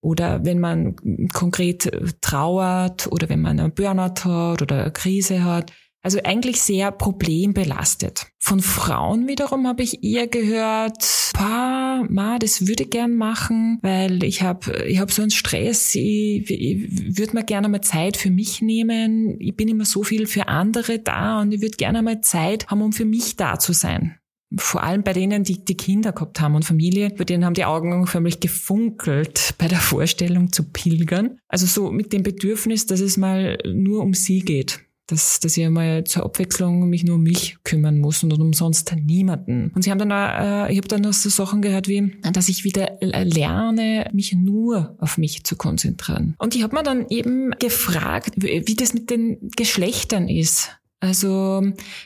Oder 0.00 0.46
wenn 0.46 0.58
man 0.58 0.96
konkret 1.34 1.90
trauert 2.22 3.08
oder 3.12 3.28
wenn 3.28 3.42
man 3.42 3.60
einen 3.60 3.74
Burnout 3.74 4.24
hat 4.24 4.62
oder 4.62 4.84
eine 4.84 4.92
Krise 4.92 5.44
hat, 5.44 5.72
also 6.06 6.20
eigentlich 6.22 6.62
sehr 6.62 6.92
problembelastet. 6.92 8.28
Von 8.38 8.60
Frauen 8.60 9.26
wiederum 9.26 9.66
habe 9.66 9.82
ich 9.82 10.04
eher 10.04 10.28
gehört, 10.28 11.32
pa, 11.34 12.04
ma, 12.08 12.38
das 12.38 12.68
würde 12.68 12.84
ich 12.84 12.90
gern 12.90 13.16
machen, 13.16 13.80
weil 13.82 14.22
ich 14.22 14.40
habe 14.40 14.84
ich 14.86 15.00
hab 15.00 15.10
so 15.10 15.22
einen 15.22 15.32
Stress, 15.32 15.96
ich, 15.96 16.48
ich 16.48 17.18
würde 17.18 17.34
mir 17.34 17.42
gerne 17.42 17.68
mal 17.68 17.80
Zeit 17.80 18.16
für 18.16 18.30
mich 18.30 18.62
nehmen. 18.62 19.34
Ich 19.40 19.56
bin 19.56 19.66
immer 19.66 19.84
so 19.84 20.04
viel 20.04 20.28
für 20.28 20.46
andere 20.46 21.00
da 21.00 21.40
und 21.40 21.50
ich 21.50 21.60
würde 21.60 21.76
gerne 21.76 22.02
mal 22.02 22.20
Zeit 22.20 22.68
haben, 22.68 22.82
um 22.82 22.92
für 22.92 23.04
mich 23.04 23.34
da 23.34 23.58
zu 23.58 23.72
sein 23.72 24.20
vor 24.58 24.84
allem 24.84 25.02
bei 25.02 25.12
denen, 25.12 25.42
die 25.42 25.64
die 25.64 25.76
Kinder 25.76 26.12
gehabt 26.12 26.40
haben 26.40 26.54
und 26.54 26.64
Familie, 26.64 27.10
bei 27.10 27.24
denen 27.24 27.44
haben 27.44 27.54
die 27.54 27.64
Augen 27.64 28.06
förmlich 28.06 28.38
gefunkelt 28.38 29.54
bei 29.58 29.66
der 29.66 29.80
Vorstellung 29.80 30.52
zu 30.52 30.62
pilgern. 30.70 31.40
Also 31.48 31.66
so 31.66 31.90
mit 31.90 32.12
dem 32.12 32.22
Bedürfnis, 32.22 32.86
dass 32.86 33.00
es 33.00 33.16
mal 33.16 33.58
nur 33.66 34.02
um 34.02 34.14
sie 34.14 34.38
geht 34.38 34.85
dass, 35.06 35.40
dass 35.40 35.56
ich 35.56 35.64
einmal 35.64 36.04
zur 36.04 36.24
Abwechslung 36.24 36.88
mich 36.88 37.04
nur 37.04 37.16
um 37.16 37.22
mich 37.22 37.58
kümmern 37.64 37.98
muss 37.98 38.22
und 38.22 38.32
umsonst 38.32 38.94
niemanden. 38.96 39.70
Und 39.74 39.82
sie 39.82 39.90
haben 39.90 39.98
dann, 39.98 40.12
auch, 40.12 40.68
äh, 40.68 40.72
ich 40.72 40.78
habe 40.78 40.88
dann 40.88 41.02
noch 41.02 41.12
so 41.12 41.28
Sachen 41.28 41.62
gehört 41.62 41.88
wie, 41.88 42.16
dass 42.32 42.48
ich 42.48 42.64
wieder 42.64 42.98
lerne, 43.00 44.08
mich 44.12 44.32
nur 44.32 44.96
auf 44.98 45.18
mich 45.18 45.44
zu 45.44 45.56
konzentrieren. 45.56 46.34
Und 46.38 46.54
ich 46.54 46.62
habe 46.62 46.74
mir 46.74 46.82
dann 46.82 47.06
eben 47.08 47.52
gefragt, 47.58 48.32
wie 48.36 48.74
das 48.74 48.94
mit 48.94 49.10
den 49.10 49.50
Geschlechtern 49.56 50.28
ist. 50.28 50.70
Also 51.00 51.62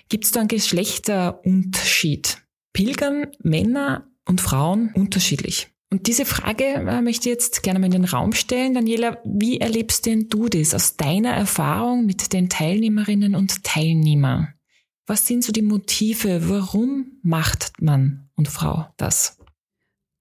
gibt 0.09 0.25
es 0.25 0.33
da 0.33 0.41
einen 0.41 0.49
Geschlechterunterschied? 0.49 2.39
Pilgern 2.73 3.29
Männer 3.43 4.07
und 4.27 4.41
Frauen 4.41 4.93
unterschiedlich? 4.95 5.71
Und 5.93 6.07
diese 6.07 6.25
Frage 6.25 6.65
äh, 6.65 7.03
möchte 7.03 7.29
ich 7.29 7.35
jetzt 7.35 7.63
gerne 7.65 7.81
mal 7.81 7.87
in 7.87 7.93
den 7.93 8.05
Raum 8.05 8.33
stellen. 8.33 8.75
Daniela, 8.75 9.19
wie 9.25 9.59
erlebst 9.59 10.07
denn 10.07 10.29
du 10.29 10.49
das 10.49 10.73
aus 10.73 10.97
deiner 10.97 11.33
Erfahrung 11.33 12.07
mit 12.07 12.33
den 12.33 12.49
Teilnehmerinnen 12.49 13.35
und 13.35 13.65
Teilnehmern? 13.65 14.55
Was 15.07 15.27
sind 15.27 15.43
so 15.43 15.51
die 15.51 15.63
Motive? 15.63 16.49
Warum 16.49 17.19
macht 17.23 17.73
Mann 17.83 18.31
und 18.37 18.47
Frau 18.47 18.87
das? 18.97 19.37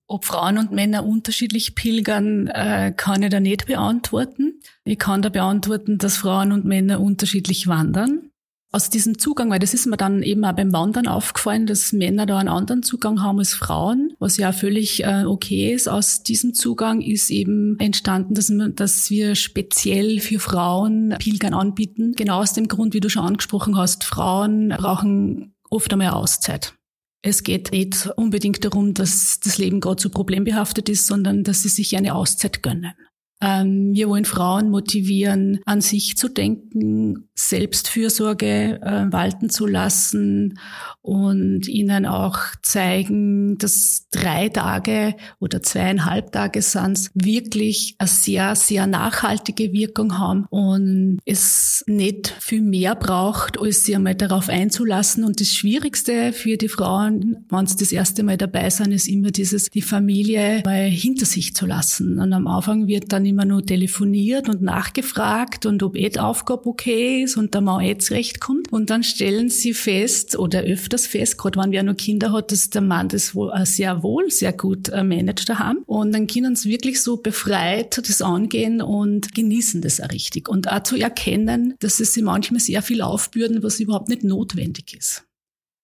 Ob 0.08 0.26
Frauen 0.26 0.58
und 0.58 0.72
Männer 0.72 1.06
unterschiedlich 1.06 1.76
pilgern, 1.76 2.48
äh, 2.48 2.92
kann 2.98 3.22
ich 3.22 3.30
da 3.30 3.40
nicht 3.40 3.68
beantworten. 3.68 4.60
Ich 4.84 4.98
kann 4.98 5.22
da 5.22 5.30
beantworten, 5.30 6.00
dass 6.00 6.18
Frauen 6.18 6.52
und 6.52 6.66
Männer 6.66 7.00
unterschiedlich 7.00 7.68
wandern 7.68 8.29
aus 8.72 8.90
diesem 8.90 9.18
Zugang, 9.18 9.50
weil 9.50 9.60
das 9.60 9.74
ist 9.74 9.88
mir 9.88 9.98
dann 9.98 10.22
eben 10.22 10.46
auch 10.46 10.54
beim 10.54 10.72
Wandern 10.72 11.08
aufgefallen, 11.08 11.66
dass 11.66 11.92
Männer 11.92 12.26
da 12.26 12.38
einen 12.38 12.50
anderen 12.50 12.84
Zugang 12.84 13.22
haben 13.22 13.40
als 13.40 13.54
Frauen, 13.54 14.14
was 14.20 14.38
ja 14.38 14.52
völlig 14.52 15.04
äh, 15.04 15.26
okay 15.26 15.74
ist. 15.74 15.88
Aus 15.88 16.22
diesem 16.22 16.54
Zugang 16.54 17.02
ist 17.02 17.32
eben 17.32 17.80
entstanden, 17.80 18.36
dass, 18.36 18.50
wir, 18.50 18.70
dass 18.70 19.10
wir 19.10 19.36
speziell 19.36 20.20
für 20.20 20.40
Frauen 20.40 21.16
Pilgern 21.18 21.54
anbieten. 21.54 22.14
Genau 22.16 22.42
aus 22.42 22.54
dem 22.54 22.68
Grund, 22.68 22.94
wie 22.94 23.00
du 23.00 23.10
schon 23.10 23.26
angesprochen 23.26 23.76
hast, 23.76 24.04
Frauen 24.04 24.70
brauchen 24.70 25.56
oft 25.70 25.92
einmal 25.92 26.10
Auszeit. 26.10 26.76
Es 27.22 27.44
geht 27.44 27.72
nicht 27.72 28.08
unbedingt 28.16 28.64
darum, 28.64 28.94
dass 28.94 29.40
das 29.42 29.58
Leben 29.58 29.82
gerade 29.82 30.02
so 30.02 30.10
problembehaftet 30.10 30.88
ist, 30.88 31.06
sondern 31.06 31.44
dass 31.44 31.64
sie 31.64 31.70
sich 31.70 31.98
eine 31.98 32.16
Auszeit 32.16 32.64
gönnen. 32.64 32.94
Ähm, 33.41 33.93
wir 33.93 34.10
wollen 34.10 34.25
Frauen 34.25 34.69
motivieren, 34.69 35.60
an 35.65 35.82
sich 35.82 36.17
zu 36.17 36.28
denken, 36.30 37.30
Selbstfürsorge 37.36 38.82
äh, 38.82 39.12
walten 39.12 39.49
zu 39.49 39.65
lassen 39.65 40.60
und 41.02 41.67
ihnen 41.67 42.06
auch 42.06 42.38
zeigen, 42.62 43.58
dass 43.58 44.08
drei 44.12 44.49
Tage 44.49 45.15
oder 45.39 45.62
zweieinhalb 45.62 46.34
Tage 46.34 46.62
sind 46.62 47.10
wirklich 47.13 47.95
eine 47.97 48.08
sehr, 48.08 48.56
sehr 48.56 48.88
nachhaltige 48.88 49.71
Wirkung 49.71 50.19
haben 50.19 50.45
und 50.49 51.19
es 51.25 51.84
nicht 51.88 52.36
viel 52.39 52.62
mehr 52.62 52.95
braucht, 52.95 53.60
als 53.60 53.86
sie 53.86 53.95
einmal 53.95 54.15
darauf 54.15 54.49
einzulassen. 54.49 55.23
Und 55.23 55.39
das 55.39 55.47
Schwierigste 55.47 56.34
für 56.34 56.58
die 56.58 56.67
Frauen, 56.67 57.45
wenn 57.49 57.67
sie 57.67 57.78
das 57.78 57.91
erste 57.91 58.23
Mal 58.23 58.38
dabei 58.38 58.69
sind, 58.69 58.91
ist 58.91 59.08
immer 59.08 59.32
dieses, 59.32 59.69
die 59.69 59.82
Familie 59.82 60.62
mal 60.65 60.89
hinter 60.89 61.25
sich 61.25 61.56
zu 61.56 61.65
lassen. 61.65 62.19
Und 62.19 62.34
am 62.34 62.47
Anfang 62.47 62.88
wird 62.88 63.13
dann 63.13 63.25
immer 63.30 63.46
nur 63.46 63.65
telefoniert 63.65 64.50
und 64.50 64.62
nachgefragt 64.62 65.65
und 65.65 65.82
ob 65.84 65.94
die 65.94 66.20
Aufgabe 66.20 66.68
okay 66.68 67.24
ist 67.24 67.38
und 67.38 67.54
der 67.54 67.62
Mann 67.62 67.82
eh 67.84 67.98
zurechtkommt. 67.98 68.72
Und 68.74 68.89
dann 68.89 69.04
stellen 69.04 69.50
sie 69.50 69.74
fest 69.74 70.38
oder 70.38 70.62
öfters 70.62 71.08
fest, 71.08 71.38
gerade 71.38 71.60
wenn 71.60 71.72
wir 71.72 71.84
noch 71.84 71.96
Kinder 71.96 72.32
hat, 72.34 72.52
dass 72.52 72.70
der 72.70 72.82
Mann 72.82 73.08
das 73.10 73.36
wohl 73.36 73.52
äh, 73.54 73.65
sehr 73.65 74.04
wohl, 74.04 74.30
sehr 74.30 74.54
gut 74.54 74.89
äh, 74.89 75.04
managt 75.04 75.50
haben. 75.50 75.84
Und 75.86 76.12
dann 76.12 76.28
können 76.28 76.56
sie 76.56 76.70
wirklich 76.70 77.02
so 77.02 77.18
befreit 77.18 77.98
das 77.98 78.22
angehen 78.22 78.82
und 78.82 79.34
genießen 79.34 79.82
das 79.82 80.02
auch 80.02 80.12
richtig. 80.12 80.50
Und 80.50 80.70
auch 80.70 80.84
zu 80.84 80.96
erkennen, 80.96 81.76
dass 81.80 82.00
es 82.00 82.13
sie 82.13 82.22
manchmal 82.22 82.60
sehr 82.60 82.82
viel 82.82 83.02
aufbürden, 83.02 83.63
was 83.63 83.80
überhaupt 83.80 84.10
nicht 84.10 84.24
notwendig 84.24 84.96
ist. 84.98 85.24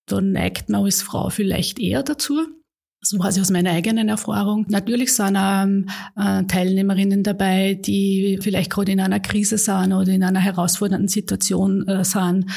Da 0.08 0.22
neigt 0.22 0.70
man 0.70 0.84
als 0.84 1.02
Frau 1.02 1.30
vielleicht 1.30 1.80
eher 1.80 2.04
dazu. 2.04 2.48
So 3.06 3.20
weiß 3.20 3.36
ich 3.36 3.42
aus 3.42 3.52
meiner 3.52 3.70
eigenen 3.70 4.10
Erfahrung. 4.10 4.66
Natürlich 4.68 5.14
sind 5.14 5.38
ähm, 5.40 5.88
äh, 6.16 6.44
Teilnehmerinnen 6.46 7.22
dabei, 7.22 7.76
die 7.76 8.40
vielleicht 8.42 8.72
gerade 8.72 8.92
in 8.92 9.00
einer 9.00 9.20
Krise 9.20 9.60
sind 9.60 9.94
oder 9.94 10.12
in 10.12 10.24
einer 10.24 10.40
herausfordernden 10.40 11.08
Situation 11.08 11.88
äh, 11.88 12.04
sind, 12.04 12.48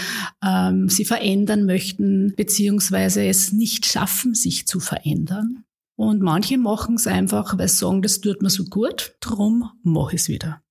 ähm, 0.42 0.88
sie 0.88 1.04
verändern 1.04 1.66
möchten, 1.66 2.32
beziehungsweise 2.34 3.26
es 3.26 3.52
nicht 3.52 3.84
schaffen, 3.84 4.34
sich 4.34 4.66
zu 4.66 4.80
verändern. 4.80 5.64
Und 5.96 6.22
manche 6.22 6.56
machen 6.56 6.94
es 6.94 7.06
einfach, 7.06 7.58
weil 7.58 7.68
sie 7.68 7.76
sagen, 7.76 8.00
das 8.00 8.22
tut 8.22 8.40
mir 8.40 8.50
so 8.50 8.64
gut, 8.64 9.16
drum 9.20 9.68
mache 9.82 10.14
ich 10.14 10.22
es 10.22 10.28
wieder. 10.28 10.62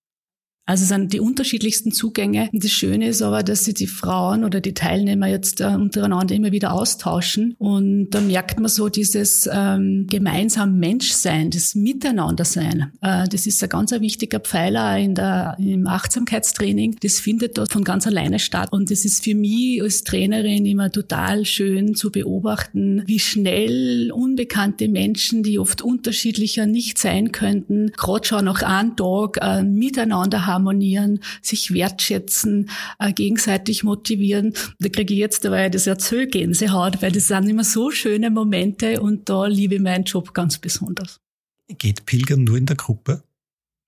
Also 0.68 0.84
es 0.84 0.90
sind 0.90 1.14
die 1.14 1.22
unterschiedlichsten 1.22 1.94
Zugänge. 1.94 2.50
Und 2.52 2.64
das 2.64 2.72
Schöne 2.72 3.08
ist 3.08 3.22
aber, 3.22 3.42
dass 3.42 3.64
sich 3.64 3.76
die 3.76 3.88
Frauen 3.88 4.44
oder 4.44 4.60
die 4.60 4.74
Teilnehmer 4.74 5.28
jetzt 5.28 5.62
äh, 5.62 5.68
untereinander 5.68 6.36
immer 6.36 6.52
wieder 6.52 6.74
austauschen. 6.74 7.56
Und 7.58 8.10
da 8.10 8.20
merkt 8.20 8.60
man 8.60 8.68
so 8.68 8.90
dieses 8.90 9.50
ähm, 9.52 10.08
gemeinsam 10.10 10.78
Menschsein, 10.78 11.52
das 11.52 11.74
Miteinandersein. 11.74 12.92
Äh, 13.02 13.30
das 13.30 13.48
ist 13.48 13.64
ein 13.64 13.70
ganz 13.70 13.94
ein 13.94 14.02
wichtiger 14.02 14.42
Pfeiler 14.42 14.98
in 14.98 15.16
der, 15.16 15.56
im 15.58 15.88
Achtsamkeitstraining. 15.88 16.98
Das 17.02 17.22
findet 17.22 17.58
dort 17.58 17.72
von 17.72 17.86
ganz 17.86 18.06
alleine 18.06 18.38
statt. 18.38 18.68
Und 18.72 18.92
das 18.92 19.06
ist 19.06 19.24
für 19.24 19.36
mich 19.36 19.82
als 19.82 20.04
Trainerin 20.04 20.66
immer 20.66 20.92
total 20.92 21.46
schön 21.46 21.96
zu 21.96 22.12
beobachten, 22.12 23.04
wie 23.06 23.20
schnell 23.20 24.12
unbekannte 24.12 24.90
Menschen, 24.90 25.44
die 25.44 25.60
oft 25.60 25.82
unterschiedlicher 25.82 26.66
nicht 26.66 26.98
sein 26.98 27.32
könnten, 27.32 27.94
gerade 27.96 28.28
schon 28.28 28.44
nach 28.44 28.64
einem 28.64 28.98
Tag 28.98 29.38
äh, 29.40 29.64
miteinander 29.64 30.46
haben 30.46 30.57
harmonieren, 30.58 31.20
sich 31.42 31.74
wertschätzen, 31.74 32.70
äh, 33.00 33.14
gegenseitig 33.14 33.84
motivieren. 33.84 34.54
Da 34.80 34.90
kriege 34.90 35.14
ich 35.14 35.20
jetzt 35.20 35.46
dabei 35.46 35.70
das 35.70 35.88
Erzählgänsehaut, 35.88 37.02
weil 37.02 37.12
das 37.12 37.28
sind 37.28 37.48
immer 37.48 37.64
so 37.64 37.92
schöne 37.92 38.30
Momente 38.30 39.02
und 39.02 39.30
da 39.30 39.46
liebe 39.46 39.76
ich 39.76 39.82
meinen 39.82 40.04
Job 40.04 40.34
ganz 40.34 40.58
besonders. 40.58 41.20
Geht 41.68 42.06
Pilgern 42.06 42.44
nur 42.44 42.58
in 42.58 42.66
der 42.66 42.76
Gruppe? 42.76 43.24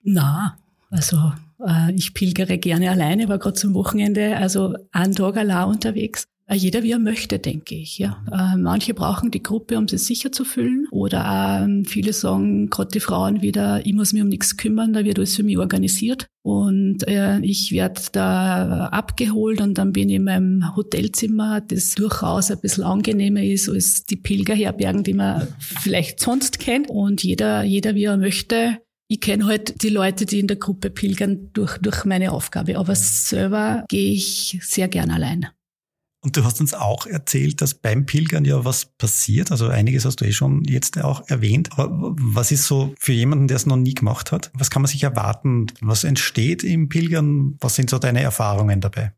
Na, 0.04 0.58
also 0.90 1.34
äh, 1.66 1.92
ich 1.94 2.14
pilgere 2.14 2.58
gerne 2.58 2.92
alleine, 2.92 3.28
war 3.30 3.40
gerade 3.40 3.56
zum 3.56 3.74
Wochenende, 3.74 4.38
also 4.38 4.76
einen 4.92 5.16
Tag 5.16 5.38
allein 5.38 5.70
unterwegs. 5.70 6.28
Äh, 6.50 6.56
jeder 6.56 6.84
wie 6.84 6.92
er 6.92 7.00
möchte, 7.00 7.40
denke 7.40 7.76
ich. 7.76 8.00
Ja. 8.00 8.24
Äh, 8.32 8.58
manche 8.58 8.94
brauchen 8.94 9.32
die 9.32 9.44
Gruppe, 9.44 9.78
um 9.78 9.88
sich 9.88 10.02
sicher 10.02 10.32
zu 10.32 10.44
fühlen. 10.44 10.88
Oder 10.92 11.62
ähm, 11.64 11.86
viele 11.86 12.12
sagen, 12.12 12.70
gerade 12.70 12.90
die 12.90 13.00
Frauen 13.00 13.42
wieder, 13.42 13.86
ich 13.86 13.94
muss 13.94 14.14
mich 14.14 14.24
um 14.24 14.30
nichts 14.30 14.58
kümmern, 14.58 14.94
da 14.94 15.06
wird 15.06 15.20
alles 15.20 15.36
für 15.36 15.44
mich 15.44 15.58
organisiert. 15.58 16.28
Und 16.42 17.08
äh, 17.08 17.40
ich 17.42 17.72
werde 17.72 18.02
da 18.12 18.88
abgeholt 18.88 19.62
und 19.62 19.78
dann 19.78 19.94
bin 19.94 20.10
ich 20.10 20.16
in 20.16 20.24
meinem 20.24 20.76
Hotelzimmer, 20.76 21.62
das 21.62 21.94
durchaus 21.94 22.50
ein 22.50 22.60
bisschen 22.60 22.84
angenehmer 22.84 23.44
ist 23.44 23.70
als 23.70 24.06
die 24.06 24.16
Pilgerherbergen, 24.16 25.04
die 25.04 25.14
man 25.14 25.48
vielleicht 25.60 26.20
sonst 26.20 26.60
kennt. 26.60 26.90
Und 26.90 27.24
jeder, 27.24 27.64
jeder 27.64 27.94
wie 27.94 28.06
er 28.06 28.18
möchte. 28.18 28.80
Ich 29.12 29.22
kenne 29.22 29.46
halt 29.46 29.82
die 29.82 29.90
Leute, 29.90 30.26
die 30.26 30.40
in 30.40 30.48
der 30.48 30.58
Gruppe 30.58 30.92
pilgern, 30.92 31.50
durch, 31.54 31.78
durch 31.80 32.06
meine 32.06 32.32
Aufgabe. 32.32 32.78
Aber 32.78 32.96
selber 32.96 33.84
gehe 33.90 34.14
ich 34.14 34.60
sehr 34.62 34.88
gern 34.88 35.10
allein. 35.10 35.48
Und 36.30 36.38
du 36.38 36.44
hast 36.44 36.62
uns 36.62 36.76
auch 36.76 37.08
erzählt, 37.08 37.60
dass 37.60 37.74
beim 37.74 38.06
Pilgern 38.06 38.46
ja 38.46 38.63
was 38.63 38.86
passiert. 38.86 39.50
Also 39.50 39.68
einiges 39.68 40.06
hast 40.06 40.18
du 40.18 40.26
eh 40.26 40.32
schon 40.32 40.63
jetzt 40.65 41.02
auch 41.04 41.28
erwähnt. 41.28 41.70
Aber 41.72 41.89
was 42.20 42.52
ist 42.52 42.65
so 42.65 42.94
für 43.00 43.13
jemanden, 43.13 43.48
der 43.48 43.58
es 43.58 43.65
noch 43.65 43.78
nie 43.78 43.96
gemacht 43.96 44.32
hat? 44.32 44.52
Was 44.54 44.70
kann 44.70 44.84
man 44.84 44.92
sich 44.92 45.02
erwarten? 45.02 45.65
Was 45.82 46.04
entsteht 46.04 46.63
im 46.63 46.88
Pilgern? 46.88 47.58
Was 47.60 47.74
sind 47.74 47.89
so 47.89 47.98
deine 47.98 48.22
Erfahrungen 48.22 48.80
dabei? 48.80 49.12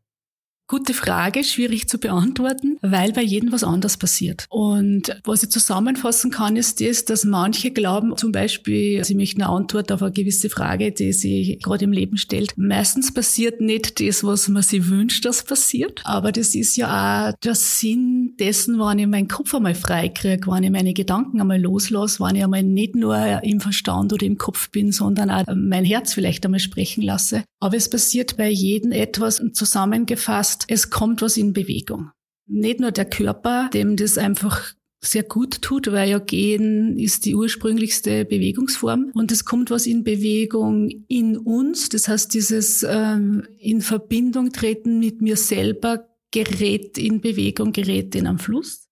Gute 0.68 0.94
Frage, 0.94 1.44
schwierig 1.44 1.88
zu 1.88 1.98
beantworten, 1.98 2.78
weil 2.80 3.12
bei 3.12 3.22
jedem 3.22 3.52
was 3.52 3.62
anders 3.62 3.98
passiert. 3.98 4.46
Und 4.48 5.20
was 5.24 5.42
ich 5.42 5.50
zusammenfassen 5.50 6.30
kann, 6.30 6.56
ist 6.56 6.80
das, 6.80 7.04
dass 7.04 7.24
manche 7.24 7.72
glauben, 7.72 8.16
zum 8.16 8.32
Beispiel, 8.32 9.04
sie 9.04 9.14
möchten 9.14 9.42
eine 9.42 9.52
Antwort 9.52 9.92
auf 9.92 10.02
eine 10.02 10.12
gewisse 10.12 10.48
Frage, 10.48 10.92
die 10.92 11.12
sich 11.12 11.58
gerade 11.62 11.84
im 11.84 11.92
Leben 11.92 12.16
stellt. 12.16 12.56
Meistens 12.56 13.12
passiert 13.12 13.60
nicht 13.60 14.00
das, 14.00 14.24
was 14.24 14.48
man 14.48 14.62
sich 14.62 14.88
wünscht, 14.88 15.26
dass 15.26 15.42
passiert. 15.42 16.00
Aber 16.04 16.32
das 16.32 16.54
ist 16.54 16.76
ja 16.76 17.30
auch 17.30 17.34
der 17.44 17.54
Sinn 17.54 18.34
dessen, 18.38 18.78
wenn 18.78 18.98
ich 18.98 19.06
meinen 19.06 19.28
Kopf 19.28 19.54
einmal 19.54 19.74
freikriege, 19.74 20.50
wenn 20.50 20.62
ich 20.62 20.70
meine 20.70 20.94
Gedanken 20.94 21.40
einmal 21.40 21.60
loslasse, 21.60 22.20
wenn 22.20 22.36
ich 22.36 22.44
einmal 22.44 22.62
nicht 22.62 22.94
nur 22.94 23.42
im 23.42 23.60
Verstand 23.60 24.12
oder 24.12 24.24
im 24.24 24.38
Kopf 24.38 24.70
bin, 24.70 24.92
sondern 24.92 25.30
auch 25.30 25.44
mein 25.54 25.84
Herz 25.84 26.14
vielleicht 26.14 26.44
einmal 26.46 26.60
sprechen 26.60 27.02
lasse. 27.02 27.44
Aber 27.60 27.76
es 27.76 27.90
passiert 27.90 28.36
bei 28.36 28.48
jedem 28.48 28.90
etwas 28.90 29.42
zusammengefasst 29.52 30.61
es 30.68 30.90
kommt 30.90 31.22
was 31.22 31.36
in 31.36 31.52
Bewegung. 31.52 32.10
Nicht 32.46 32.80
nur 32.80 32.90
der 32.90 33.04
Körper, 33.04 33.70
dem 33.72 33.96
das 33.96 34.18
einfach 34.18 34.74
sehr 35.04 35.24
gut 35.24 35.62
tut, 35.62 35.90
weil 35.90 36.10
ja 36.10 36.18
Gehen 36.20 36.96
ist 36.96 37.24
die 37.24 37.34
ursprünglichste 37.34 38.24
Bewegungsform 38.24 39.10
und 39.14 39.32
es 39.32 39.44
kommt 39.44 39.70
was 39.70 39.86
in 39.86 40.04
Bewegung 40.04 40.88
in 41.08 41.36
uns. 41.36 41.88
Das 41.88 42.06
heißt, 42.08 42.32
dieses 42.32 42.86
ähm, 42.88 43.46
in 43.58 43.80
Verbindung 43.80 44.52
treten 44.52 45.00
mit 45.00 45.20
mir 45.20 45.36
selber 45.36 46.08
gerät 46.30 46.98
in 46.98 47.20
Bewegung, 47.20 47.72
gerät 47.72 48.14
in 48.14 48.26
einem 48.26 48.38
Fluss. 48.38 48.88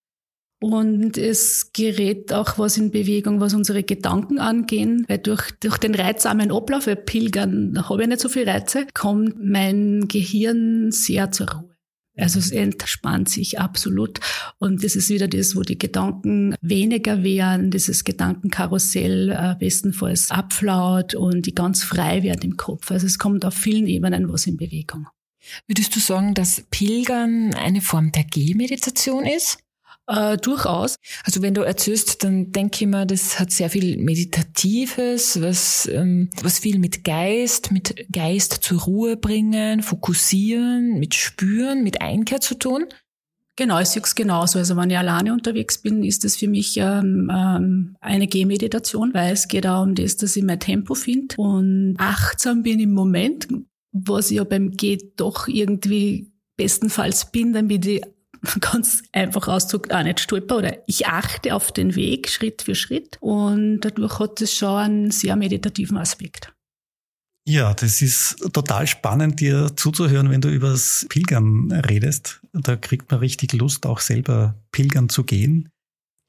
Und 0.62 1.16
es 1.16 1.72
gerät 1.72 2.34
auch 2.34 2.58
was 2.58 2.76
in 2.76 2.90
Bewegung, 2.90 3.40
was 3.40 3.54
unsere 3.54 3.82
Gedanken 3.82 4.38
angehen, 4.38 5.06
weil 5.08 5.18
durch, 5.18 5.50
durch 5.60 5.78
den 5.78 5.94
reizsamen 5.94 6.52
Ablauf, 6.52 6.86
weil 6.86 6.96
Pilgern 6.96 7.88
habe 7.88 8.02
ich 8.02 8.08
nicht 8.08 8.20
so 8.20 8.28
viel 8.28 8.48
Reize, 8.48 8.86
kommt 8.92 9.42
mein 9.42 10.06
Gehirn 10.06 10.92
sehr 10.92 11.30
zur 11.30 11.50
Ruhe. 11.50 11.70
Also 12.16 12.38
es 12.38 12.50
entspannt 12.50 13.30
sich 13.30 13.58
absolut. 13.58 14.20
Und 14.58 14.84
das 14.84 14.96
ist 14.96 15.08
wieder 15.08 15.28
das, 15.28 15.56
wo 15.56 15.62
die 15.62 15.78
Gedanken 15.78 16.54
weniger 16.60 17.22
werden, 17.22 17.70
dieses 17.70 18.04
Gedankenkarussell 18.04 19.30
äh, 19.30 19.54
bestenfalls 19.58 20.30
abflaut 20.30 21.14
und 21.14 21.46
die 21.46 21.54
ganz 21.54 21.82
frei 21.82 22.22
werden 22.22 22.42
im 22.42 22.56
Kopf. 22.58 22.90
Also 22.90 23.06
es 23.06 23.18
kommt 23.18 23.46
auf 23.46 23.54
vielen 23.54 23.86
Ebenen 23.86 24.30
was 24.30 24.46
in 24.46 24.58
Bewegung. 24.58 25.06
Würdest 25.66 25.96
du 25.96 26.00
sagen, 26.00 26.34
dass 26.34 26.64
Pilgern 26.70 27.54
eine 27.54 27.80
Form 27.80 28.12
der 28.12 28.24
Gehmeditation 28.24 29.24
ist? 29.24 29.58
Äh, 30.10 30.38
durchaus. 30.38 30.96
Also 31.22 31.40
wenn 31.40 31.54
du 31.54 31.60
erzählst, 31.60 32.24
dann 32.24 32.50
denke 32.50 32.84
ich 32.84 32.90
mir, 32.90 33.06
das 33.06 33.38
hat 33.38 33.52
sehr 33.52 33.70
viel 33.70 33.96
Meditatives, 33.96 35.40
was, 35.40 35.88
ähm, 35.92 36.30
was 36.42 36.58
viel 36.58 36.80
mit 36.80 37.04
Geist, 37.04 37.70
mit 37.70 37.94
Geist 38.10 38.54
zur 38.54 38.80
Ruhe 38.80 39.16
bringen, 39.16 39.84
fokussieren, 39.84 40.98
mit 40.98 41.14
Spüren, 41.14 41.84
mit 41.84 42.00
Einkehr 42.00 42.40
zu 42.40 42.56
tun. 42.56 42.86
Genau, 43.54 43.78
ich 43.78 43.88
sehe 43.88 44.02
es 44.02 44.16
genauso. 44.16 44.58
Also 44.58 44.76
wenn 44.76 44.90
ich 44.90 44.98
alleine 44.98 45.32
unterwegs 45.32 45.78
bin, 45.78 46.02
ist 46.02 46.24
das 46.24 46.34
für 46.34 46.48
mich 46.48 46.76
ähm, 46.78 47.30
ähm, 47.32 47.96
eine 48.00 48.26
Gehmeditation, 48.26 49.14
weil 49.14 49.32
es 49.32 49.46
geht 49.46 49.66
auch 49.66 49.82
um 49.84 49.94
das, 49.94 50.16
dass 50.16 50.34
ich 50.34 50.42
mein 50.42 50.58
Tempo 50.58 50.94
finde 50.94 51.36
und 51.36 51.94
achtsam 51.98 52.64
bin 52.64 52.80
im 52.80 52.94
Moment, 52.94 53.46
was 53.92 54.32
ich 54.32 54.38
ja 54.38 54.44
beim 54.44 54.72
Geh 54.72 54.98
doch 55.14 55.46
irgendwie 55.46 56.32
bestenfalls 56.56 57.30
bin, 57.30 57.52
damit 57.52 57.86
ich 57.86 58.02
ganz 58.60 59.02
einfach 59.12 59.48
Ausdruck 59.48 59.90
auch 59.90 60.02
nicht 60.02 60.20
stolper 60.20 60.58
oder 60.58 60.78
ich 60.86 61.06
achte 61.06 61.54
auf 61.54 61.72
den 61.72 61.94
Weg 61.94 62.28
Schritt 62.28 62.62
für 62.62 62.74
Schritt 62.74 63.18
und 63.20 63.80
dadurch 63.80 64.18
hat 64.18 64.40
es 64.40 64.54
schon 64.54 64.76
einen 64.76 65.10
sehr 65.10 65.36
meditativen 65.36 65.96
Aspekt. 65.96 66.52
Ja, 67.48 67.74
das 67.74 68.02
ist 68.02 68.36
total 68.52 68.86
spannend, 68.86 69.40
dir 69.40 69.72
zuzuhören, 69.74 70.30
wenn 70.30 70.40
du 70.40 70.48
übers 70.48 71.06
Pilgern 71.08 71.72
redest. 71.72 72.40
Da 72.52 72.76
kriegt 72.76 73.10
man 73.10 73.20
richtig 73.20 73.52
Lust, 73.54 73.86
auch 73.86 74.00
selber 74.00 74.54
pilgern 74.72 75.08
zu 75.08 75.24
gehen. 75.24 75.68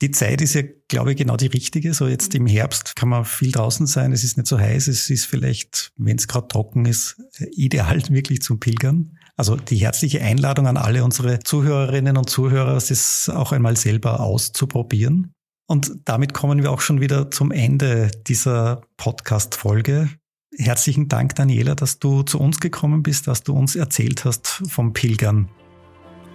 Die 0.01 0.09
Zeit 0.09 0.41
ist 0.41 0.55
ja, 0.55 0.63
glaube 0.87 1.11
ich, 1.11 1.17
genau 1.17 1.37
die 1.37 1.47
richtige. 1.47 1.93
So 1.93 2.07
jetzt 2.07 2.33
im 2.33 2.47
Herbst 2.47 2.95
kann 2.95 3.09
man 3.09 3.23
viel 3.23 3.51
draußen 3.51 3.85
sein. 3.85 4.13
Es 4.13 4.23
ist 4.23 4.35
nicht 4.35 4.47
so 4.47 4.57
heiß. 4.57 4.87
Es 4.87 5.11
ist 5.11 5.25
vielleicht, 5.25 5.91
wenn 5.95 6.17
es 6.17 6.27
gerade 6.27 6.47
trocken 6.47 6.85
ist, 6.85 7.21
ideal 7.51 8.01
wirklich 8.09 8.41
zum 8.41 8.59
Pilgern. 8.59 9.17
Also 9.37 9.55
die 9.55 9.77
herzliche 9.77 10.21
Einladung 10.21 10.67
an 10.67 10.77
alle 10.77 11.03
unsere 11.03 11.39
Zuhörerinnen 11.39 12.17
und 12.17 12.29
Zuhörer, 12.29 12.75
es 12.75 13.29
auch 13.29 13.51
einmal 13.51 13.77
selber 13.77 14.19
auszuprobieren. 14.19 15.33
Und 15.67 15.91
damit 16.05 16.33
kommen 16.33 16.63
wir 16.63 16.71
auch 16.71 16.81
schon 16.81 16.99
wieder 16.99 17.29
zum 17.31 17.51
Ende 17.51 18.11
dieser 18.27 18.81
Podcast-Folge. 18.97 20.09
Herzlichen 20.57 21.07
Dank, 21.07 21.35
Daniela, 21.35 21.75
dass 21.75 21.99
du 21.99 22.23
zu 22.23 22.39
uns 22.39 22.59
gekommen 22.59 23.03
bist, 23.03 23.27
dass 23.27 23.43
du 23.43 23.53
uns 23.53 23.77
erzählt 23.77 24.25
hast 24.25 24.63
vom 24.67 24.91
Pilgern. 24.91 25.47